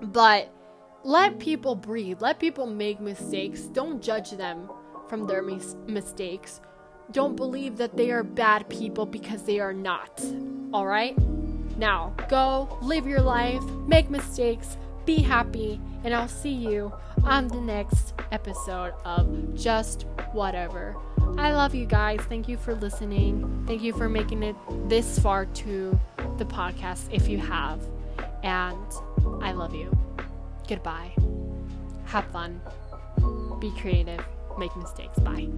But 0.03 0.53
let 1.05 1.39
people 1.39 1.75
breathe, 1.75 2.21
let 2.21 2.39
people 2.39 2.67
make 2.67 3.01
mistakes. 3.01 3.63
Don't 3.63 4.03
judge 4.03 4.31
them 4.33 4.71
from 5.09 5.27
their 5.27 5.43
mis- 5.43 5.77
mistakes. 5.87 6.61
Don't 7.11 7.37
believe 7.37 7.79
that 7.79 7.97
they 7.97 8.11
are 8.11 8.23
bad 8.23 8.69
people 8.69 9.07
because 9.07 9.45
they 9.45 9.61
are 9.61 9.73
not. 9.73 10.23
All 10.73 10.87
right? 10.87 11.17
Now, 11.79 12.15
go, 12.29 12.79
live 12.83 13.07
your 13.07 13.21
life, 13.21 13.63
make 13.87 14.11
mistakes, 14.11 14.77
be 15.07 15.23
happy, 15.23 15.81
and 16.05 16.13
I'll 16.13 16.29
see 16.29 16.53
you 16.53 16.93
on 17.25 17.49
the 17.49 17.61
next 17.61 18.15
episode 18.33 18.95
of 19.05 19.55
Just 19.55 20.07
Whatever. 20.33 20.97
I 21.37 21.53
love 21.53 21.75
you 21.75 21.87
guys. 21.87 22.21
Thank 22.29 22.49
you 22.49 22.57
for 22.57 22.75
listening. 22.75 23.65
Thank 23.67 23.83
you 23.83 23.93
for 23.93 24.09
making 24.09 24.43
it 24.43 24.57
this 24.89 25.19
far 25.19 25.47
to 25.47 25.99
the 26.37 26.45
podcast 26.45 27.13
if 27.13 27.29
you 27.29 27.39
have. 27.39 27.81
And 28.43 28.93
I 29.43 29.53
love 29.53 29.75
you. 29.75 29.97
Goodbye. 30.69 31.15
Have 32.07 32.27
fun. 32.27 32.61
Be 33.61 33.71
creative. 33.81 34.25
Make 34.59 34.75
mistakes. 34.77 35.19
Bye. 35.21 35.49